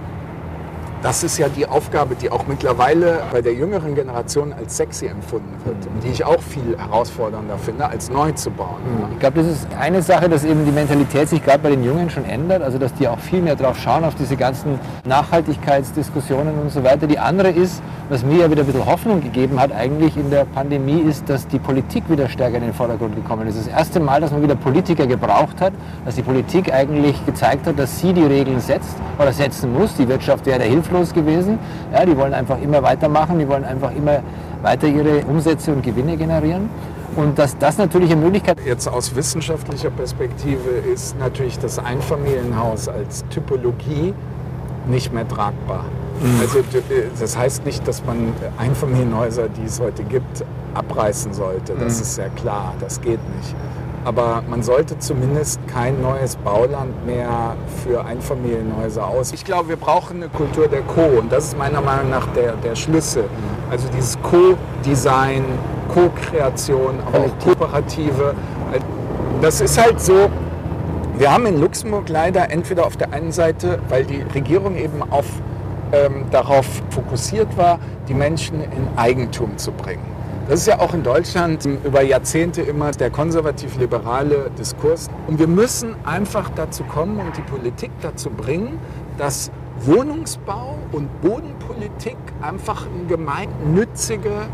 das 1.01 1.23
ist 1.23 1.37
ja 1.37 1.47
die 1.47 1.65
Aufgabe, 1.65 2.15
die 2.15 2.29
auch 2.29 2.45
mittlerweile 2.47 3.21
bei 3.31 3.41
der 3.41 3.53
jüngeren 3.53 3.95
Generation 3.95 4.51
als 4.53 4.75
sexy 4.75 5.07
empfunden 5.07 5.53
wird 5.63 5.77
und 5.85 6.03
die 6.03 6.09
ich 6.09 6.25
auch 6.25 6.41
viel 6.41 6.77
herausfordernder 6.77 7.57
finde, 7.57 7.87
als 7.87 8.09
neu 8.09 8.31
zu 8.33 8.51
bauen. 8.51 8.81
Mhm. 8.83 9.13
Ich 9.13 9.19
glaube, 9.19 9.41
das 9.41 9.47
ist 9.47 9.67
eine 9.79 10.01
Sache, 10.01 10.27
dass 10.27 10.43
eben 10.43 10.65
die 10.65 10.71
Mentalität 10.71 11.29
sich 11.29 11.43
gerade 11.43 11.59
bei 11.59 11.69
den 11.69 11.83
Jungen 11.83 12.09
schon 12.09 12.25
ändert, 12.25 12.61
also 12.61 12.77
dass 12.77 12.93
die 12.93 13.07
auch 13.07 13.19
viel 13.19 13.41
mehr 13.41 13.55
drauf 13.55 13.77
schauen, 13.79 14.03
auf 14.03 14.15
diese 14.15 14.35
ganzen 14.35 14.79
Nachhaltigkeitsdiskussionen 15.05 16.59
und 16.59 16.71
so 16.71 16.83
weiter. 16.83 17.07
Die 17.07 17.19
andere 17.19 17.49
ist, 17.49 17.81
was 18.09 18.25
mir 18.25 18.39
ja 18.39 18.51
wieder 18.51 18.63
ein 18.63 18.65
bisschen 18.65 18.85
Hoffnung 18.85 19.21
gegeben 19.21 19.59
hat 19.59 19.71
eigentlich 19.71 20.17
in 20.17 20.29
der 20.29 20.45
Pandemie, 20.45 20.99
ist, 20.99 21.29
dass 21.29 21.47
die 21.47 21.59
Politik 21.59 22.09
wieder 22.09 22.27
stärker 22.27 22.57
in 22.57 22.63
den 22.63 22.73
Vordergrund 22.73 23.15
gekommen 23.15 23.47
ist. 23.47 23.57
Das 23.57 23.67
erste 23.67 23.99
Mal, 23.99 24.19
dass 24.19 24.31
man 24.31 24.41
wieder 24.41 24.55
Politiker 24.55 25.07
gebraucht 25.07 25.61
hat, 25.61 25.71
dass 26.03 26.15
die 26.15 26.23
Politik 26.23 26.73
eigentlich 26.73 27.25
gezeigt 27.25 27.67
hat, 27.67 27.79
dass 27.79 27.99
sie 27.99 28.11
die 28.11 28.23
Regeln 28.23 28.59
setzt 28.59 28.97
oder 29.17 29.31
setzen 29.31 29.73
muss. 29.73 29.95
Die 29.95 30.07
Wirtschaft 30.07 30.45
wäre 30.45 30.59
der 30.59 30.67
Hilfe 30.67 30.88
hilflos 30.89 31.13
gewesen. 31.13 31.59
Ja, 31.93 32.05
die 32.05 32.17
wollen 32.17 32.33
einfach 32.33 32.61
immer 32.61 32.83
weitermachen, 32.83 33.39
die 33.39 33.47
wollen 33.47 33.63
einfach 33.63 33.95
immer 33.95 34.19
weiter 34.61 34.87
ihre 34.87 35.23
Umsätze 35.25 35.71
und 35.71 35.83
Gewinne 35.83 36.17
generieren. 36.17 36.69
Und 37.15 37.39
dass 37.39 37.57
das 37.57 37.77
natürlich 37.77 38.11
eine 38.11 38.21
Möglichkeit 38.21 38.57
Jetzt 38.65 38.87
aus 38.87 39.15
wissenschaftlicher 39.15 39.89
Perspektive 39.89 40.69
ist 40.93 41.17
natürlich 41.19 41.57
das 41.57 41.79
Einfamilienhaus 41.79 42.87
als 42.87 43.25
Typologie 43.29 44.13
nicht 44.87 45.13
mehr 45.13 45.27
tragbar. 45.27 45.85
Mhm. 46.21 46.39
Also 46.41 46.59
das 47.19 47.37
heißt 47.37 47.65
nicht, 47.65 47.87
dass 47.87 48.05
man 48.05 48.33
Einfamilienhäuser, 48.57 49.49
die 49.49 49.65
es 49.65 49.79
heute 49.79 50.03
gibt, 50.03 50.45
abreißen 50.75 51.33
sollte. 51.33 51.73
Das 51.73 51.95
mhm. 51.95 52.01
ist 52.01 52.15
sehr 52.15 52.29
klar, 52.29 52.73
das 52.79 53.01
geht 53.01 53.19
nicht. 53.37 53.55
Aber 54.09 54.41
man 54.49 54.63
sollte 54.63 54.97
zumindest 54.97 55.59
kein 55.67 56.01
neues 56.01 56.35
Bauland 56.37 57.05
mehr 57.05 57.55
für 57.83 58.03
Einfamilienhäuser 58.03 59.05
aus. 59.05 59.33
Ich 59.33 59.45
glaube, 59.45 59.69
wir 59.69 59.75
brauchen 59.75 60.17
eine 60.17 60.29
Kultur 60.29 60.67
der 60.67 60.81
Co. 60.81 61.19
Und 61.19 61.31
das 61.31 61.49
ist 61.49 61.59
meiner 61.59 61.79
Meinung 61.79 62.09
nach 62.09 62.25
der, 62.33 62.53
der 62.53 62.75
Schlüssel. 62.75 63.25
Also 63.69 63.87
dieses 63.95 64.19
Co-Design, 64.23 65.45
Co-Kreation, 65.93 66.95
aber 67.05 67.25
auch 67.25 67.37
Kooperative. 67.37 68.33
Das 69.43 69.61
ist 69.61 69.79
halt 69.79 70.01
so, 70.01 70.27
wir 71.19 71.31
haben 71.31 71.45
in 71.45 71.61
Luxemburg 71.61 72.09
leider 72.09 72.49
entweder 72.49 72.87
auf 72.87 72.97
der 72.97 73.13
einen 73.13 73.31
Seite, 73.31 73.77
weil 73.89 74.05
die 74.05 74.23
Regierung 74.33 74.75
eben 74.75 75.03
auf, 75.11 75.27
ähm, 75.91 76.25
darauf 76.31 76.65
fokussiert 76.89 77.55
war, 77.57 77.77
die 78.07 78.15
Menschen 78.15 78.59
in 78.61 78.87
Eigentum 78.97 79.55
zu 79.59 79.71
bringen. 79.71 80.18
Das 80.49 80.61
ist 80.61 80.65
ja 80.65 80.79
auch 80.79 80.95
in 80.95 81.03
Deutschland 81.03 81.63
über 81.83 82.01
Jahrzehnte 82.01 82.63
immer 82.63 82.89
der 82.89 83.11
konservativ-liberale 83.11 84.49
Diskurs. 84.57 85.07
Und 85.27 85.37
wir 85.37 85.45
müssen 85.45 85.93
einfach 86.05 86.49
dazu 86.55 86.83
kommen 86.85 87.19
und 87.19 87.37
die 87.37 87.43
Politik 87.43 87.91
dazu 88.01 88.31
bringen, 88.31 88.79
dass 89.19 89.51
Wohnungsbau 89.81 90.79
und 90.91 91.21
Bodenpolitik 91.21 92.17
einfach 92.41 92.87
eine 92.87 93.05
gemeinnützige 93.05 94.47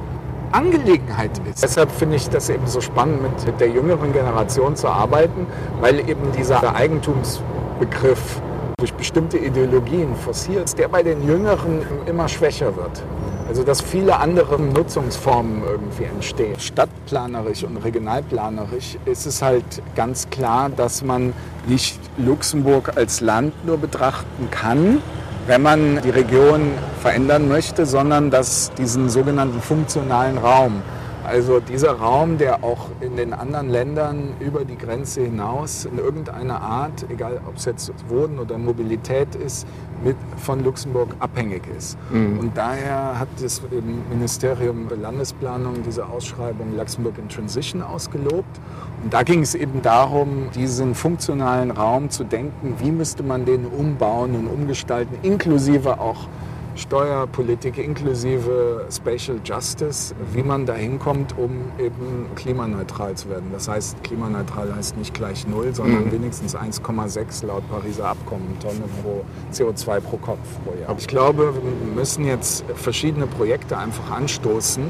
Angelegenheit 0.52 1.32
ist. 1.50 1.64
Deshalb 1.64 1.90
finde 1.92 2.18
ich 2.18 2.28
das 2.30 2.50
eben 2.50 2.68
so 2.68 2.82
spannend, 2.82 3.22
mit 3.46 3.62
der 3.62 3.70
jüngeren 3.70 4.12
Generation 4.12 4.76
zu 4.76 4.90
arbeiten, 4.90 5.48
weil 5.80 6.00
eben 6.10 6.30
dieser 6.38 6.76
Eigentumsbegriff 6.76 8.42
durch 8.78 8.94
bestimmte 8.94 9.38
Ideologien 9.38 10.16
forciert, 10.16 10.78
der 10.78 10.90
bei 10.90 11.02
den 11.02 11.26
Jüngeren 11.26 11.82
immer 12.06 12.28
schwächer 12.28 12.76
wird. 12.76 13.04
Also 13.48 13.64
dass 13.64 13.80
viele 13.80 14.20
andere 14.20 14.62
Nutzungsformen 14.62 15.64
irgendwie 15.64 16.04
entstehen. 16.04 16.60
Stadtplanerisch 16.60 17.64
und 17.64 17.78
regionalplanerisch 17.78 18.98
ist 19.06 19.28
es 19.28 19.42
halt 19.42 19.64
ganz 19.96 20.30
klar, 20.30 20.70
dass 20.70 21.04
man 21.04 21.34
nicht 21.68 22.00
Luxemburg 22.18 22.98
als 22.98 23.22
Land 23.22 23.54
nur 23.66 23.78
betrachten 23.78 24.50
kann, 24.52 25.02
wenn 25.48 25.62
man 25.62 26.02
die 26.02 26.10
Region 26.10 26.72
verändern 27.02 27.48
möchte, 27.48 27.86
sondern 27.86 28.30
dass 28.30 28.72
diesen 28.74 29.10
sogenannten 29.10 29.62
funktionalen 29.62 30.38
Raum, 30.38 30.82
also 31.26 31.60
dieser 31.60 31.94
Raum, 31.94 32.38
der 32.38 32.64
auch 32.64 32.90
in 33.02 33.18
den 33.18 33.34
anderen 33.34 33.70
Ländern 33.70 34.34
über 34.40 34.64
die 34.64 34.78
Grenze 34.78 35.22
hinaus 35.22 35.86
in 35.86 35.98
irgendeiner 35.98 36.62
Art, 36.62 37.06
egal 37.10 37.42
ob 37.48 37.58
es 37.58 37.66
jetzt 37.66 37.92
Wohnen 38.10 38.40
oder 38.40 38.58
Mobilität 38.58 39.36
ist, 39.36 39.68
mit, 40.04 40.16
von 40.38 40.64
Luxemburg 40.64 41.16
abhängig 41.20 41.64
ist. 41.78 41.98
Mhm. 42.12 42.40
Und 42.40 42.58
daher 42.58 43.20
hat 43.20 43.28
das 43.42 43.62
Ministerium 44.10 44.88
für 44.88 44.96
Landesplanung 44.96 45.84
diese 45.84 46.06
Ausschreibung 46.06 46.76
Luxemburg 46.76 47.18
in 47.18 47.30
Transition 47.30 47.82
ausgelobt. 47.82 48.60
Und 49.04 49.14
da 49.14 49.24
ging 49.24 49.42
es 49.42 49.56
eben 49.56 49.82
darum, 49.82 50.50
diesen 50.54 50.96
funktionalen 50.96 51.72
Raum 51.72 52.10
zu 52.10 52.24
denken, 52.24 52.76
wie 52.80 52.92
müsste 52.92 53.24
man 53.24 53.46
den 53.46 53.66
umbauen 53.66 54.36
und 54.36 54.48
umgestalten, 54.48 55.18
inklusive 55.24 56.00
auch 56.00 56.28
Steuerpolitik 56.76 57.78
inklusive 57.78 58.86
Spatial 58.92 59.40
Justice, 59.44 60.14
wie 60.34 60.44
man 60.44 60.66
da 60.66 60.74
hinkommt, 60.74 61.38
um 61.38 61.72
eben 61.80 62.28
klimaneutral 62.36 63.16
zu 63.16 63.30
werden. 63.30 63.50
Das 63.54 63.70
heißt, 63.70 64.04
klimaneutral 64.04 64.76
heißt 64.76 64.98
nicht 64.98 65.14
gleich 65.14 65.48
null, 65.48 65.74
sondern 65.74 66.06
mhm. 66.06 66.12
wenigstens 66.12 66.56
1,6 66.56 67.46
laut 67.46 67.64
Pariser 67.70 68.10
Abkommen 68.10 68.58
Tonne 68.60 68.84
pro 69.02 69.24
CO2 69.54 70.02
pro 70.02 70.18
Kopf 70.18 70.48
pro 70.64 70.74
Jahr. 70.80 70.94
Ich 70.98 71.08
glaube, 71.08 71.54
wir 71.56 71.94
müssen 71.96 72.26
jetzt 72.26 72.66
verschiedene 72.76 73.26
Projekte 73.26 73.78
einfach 73.78 74.12
anstoßen. 74.12 74.84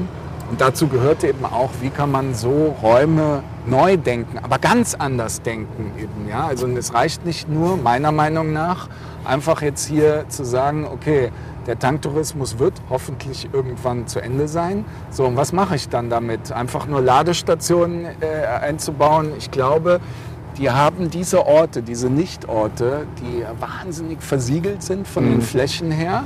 Und 0.48 0.60
dazu 0.60 0.86
gehört 0.86 1.24
eben 1.24 1.44
auch, 1.44 1.70
wie 1.80 1.90
kann 1.90 2.12
man 2.12 2.34
so 2.34 2.76
Räume 2.80 3.42
neu 3.66 3.96
denken, 3.96 4.38
aber 4.38 4.58
ganz 4.58 4.94
anders 4.94 5.42
denken 5.42 5.90
eben. 5.98 6.28
Ja? 6.28 6.46
Also 6.46 6.68
es 6.68 6.94
reicht 6.94 7.26
nicht 7.26 7.48
nur, 7.48 7.76
meiner 7.76 8.12
Meinung 8.12 8.52
nach, 8.52 8.88
einfach 9.24 9.60
jetzt 9.60 9.86
hier 9.86 10.24
zu 10.28 10.44
sagen, 10.44 10.84
okay, 10.84 11.30
der 11.66 11.78
Tanktourismus 11.78 12.58
wird 12.58 12.74
hoffentlich 12.90 13.48
irgendwann 13.52 14.06
zu 14.06 14.20
Ende 14.20 14.48
sein. 14.48 14.84
So, 15.10 15.24
und 15.24 15.36
was 15.36 15.52
mache 15.52 15.76
ich 15.76 15.88
dann 15.88 16.10
damit? 16.10 16.52
Einfach 16.52 16.86
nur 16.86 17.00
Ladestationen 17.00 18.06
äh, 18.20 18.46
einzubauen? 18.60 19.32
Ich 19.36 19.50
glaube, 19.50 20.00
die 20.58 20.70
haben 20.70 21.10
diese 21.10 21.46
Orte, 21.46 21.82
diese 21.82 22.08
Nichtorte, 22.08 23.06
die 23.20 23.44
wahnsinnig 23.60 24.22
versiegelt 24.22 24.82
sind 24.82 25.06
von 25.06 25.26
mhm. 25.26 25.30
den 25.32 25.42
Flächen 25.42 25.90
her, 25.90 26.24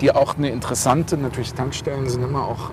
die 0.00 0.12
auch 0.12 0.38
eine 0.38 0.50
interessante, 0.50 1.16
natürlich 1.16 1.54
Tankstellen 1.54 2.08
sind 2.08 2.22
immer 2.22 2.44
auch 2.44 2.70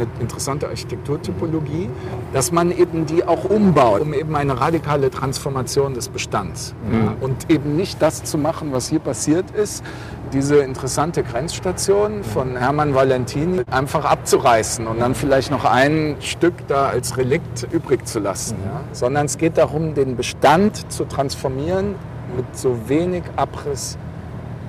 eine 0.00 0.08
interessante 0.20 0.68
Architekturtypologie, 0.68 1.88
dass 2.32 2.52
man 2.52 2.70
eben 2.70 3.06
die 3.06 3.24
auch 3.24 3.44
umbaut, 3.44 4.00
um 4.00 4.14
eben 4.14 4.34
eine 4.36 4.60
radikale 4.60 5.10
Transformation 5.10 5.94
des 5.94 6.08
Bestands. 6.08 6.74
Mhm. 6.88 6.94
Ja, 6.94 7.14
und 7.20 7.50
eben 7.50 7.76
nicht 7.76 8.00
das 8.00 8.24
zu 8.24 8.38
machen, 8.38 8.72
was 8.72 8.88
hier 8.88 9.00
passiert 9.00 9.50
ist, 9.50 9.84
diese 10.32 10.58
interessante 10.58 11.22
Grenzstation 11.22 12.22
von 12.22 12.56
Hermann 12.56 12.94
Valentini 12.94 13.62
einfach 13.70 14.04
abzureißen 14.04 14.86
und 14.86 15.00
dann 15.00 15.14
vielleicht 15.14 15.50
noch 15.50 15.64
ein 15.64 16.16
Stück 16.20 16.54
da 16.68 16.88
als 16.88 17.16
Relikt 17.16 17.66
übrig 17.72 18.06
zu 18.06 18.18
lassen. 18.18 18.56
Mhm. 18.58 18.64
Ja? 18.64 18.80
Sondern 18.92 19.26
es 19.26 19.38
geht 19.38 19.56
darum, 19.56 19.94
den 19.94 20.16
Bestand 20.16 20.90
zu 20.92 21.04
transformieren 21.04 21.94
mit 22.36 22.56
so 22.56 22.76
wenig 22.88 23.24
Abriss 23.36 23.96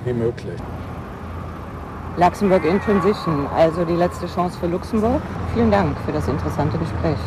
wie 0.04 0.12
möglich. 0.12 0.56
Luxemburg 2.16 2.64
in 2.64 2.80
Transition, 2.80 3.46
also 3.46 3.84
die 3.84 3.94
letzte 3.94 4.26
Chance 4.26 4.58
für 4.58 4.66
Luxemburg. 4.66 5.22
Vielen 5.54 5.70
Dank 5.70 5.96
für 6.04 6.12
das 6.12 6.26
interessante 6.28 6.76
Gespräch. 6.78 7.18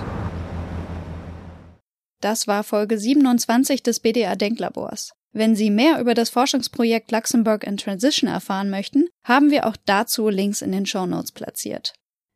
Das 2.20 2.48
war 2.48 2.64
Folge 2.64 2.98
27 2.98 3.84
des 3.84 4.00
BDA 4.00 4.36
Denklabors. 4.36 5.14
Wenn 5.32 5.56
Sie 5.56 5.70
mehr 5.70 6.00
über 6.00 6.14
das 6.14 6.30
Forschungsprojekt 6.30 7.12
Luxemburg 7.12 7.64
in 7.64 7.78
Transition 7.78 8.30
erfahren 8.30 8.70
möchten, 8.70 9.08
haben 9.24 9.50
wir 9.50 9.66
auch 9.66 9.76
dazu 9.86 10.30
Links 10.30 10.62
in 10.62 10.72
den 10.72 10.86
Show 10.86 11.06
Notes 11.06 11.32
platziert. 11.32 11.94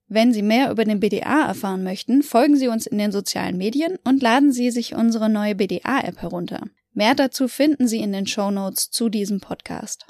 Wenn 0.07 0.33
Sie 0.33 0.41
mehr 0.41 0.71
über 0.71 0.85
den 0.85 0.99
BDA 0.99 1.45
erfahren 1.47 1.83
möchten, 1.83 2.23
folgen 2.23 2.55
Sie 2.55 2.69
uns 2.69 2.87
in 2.87 2.97
den 2.97 3.11
sozialen 3.11 3.57
Medien 3.57 3.97
und 4.03 4.23
laden 4.23 4.51
Sie 4.51 4.71
sich 4.71 4.95
unsere 4.95 5.29
neue 5.29 5.53
BDA-App 5.53 6.21
herunter. 6.21 6.63
Mehr 6.93 7.13
dazu 7.13 7.47
finden 7.47 7.87
Sie 7.87 7.99
in 7.99 8.13
den 8.13 8.25
Show 8.25 8.49
Notes 8.49 8.89
zu 8.89 9.09
diesem 9.09 9.41
Podcast. 9.41 10.07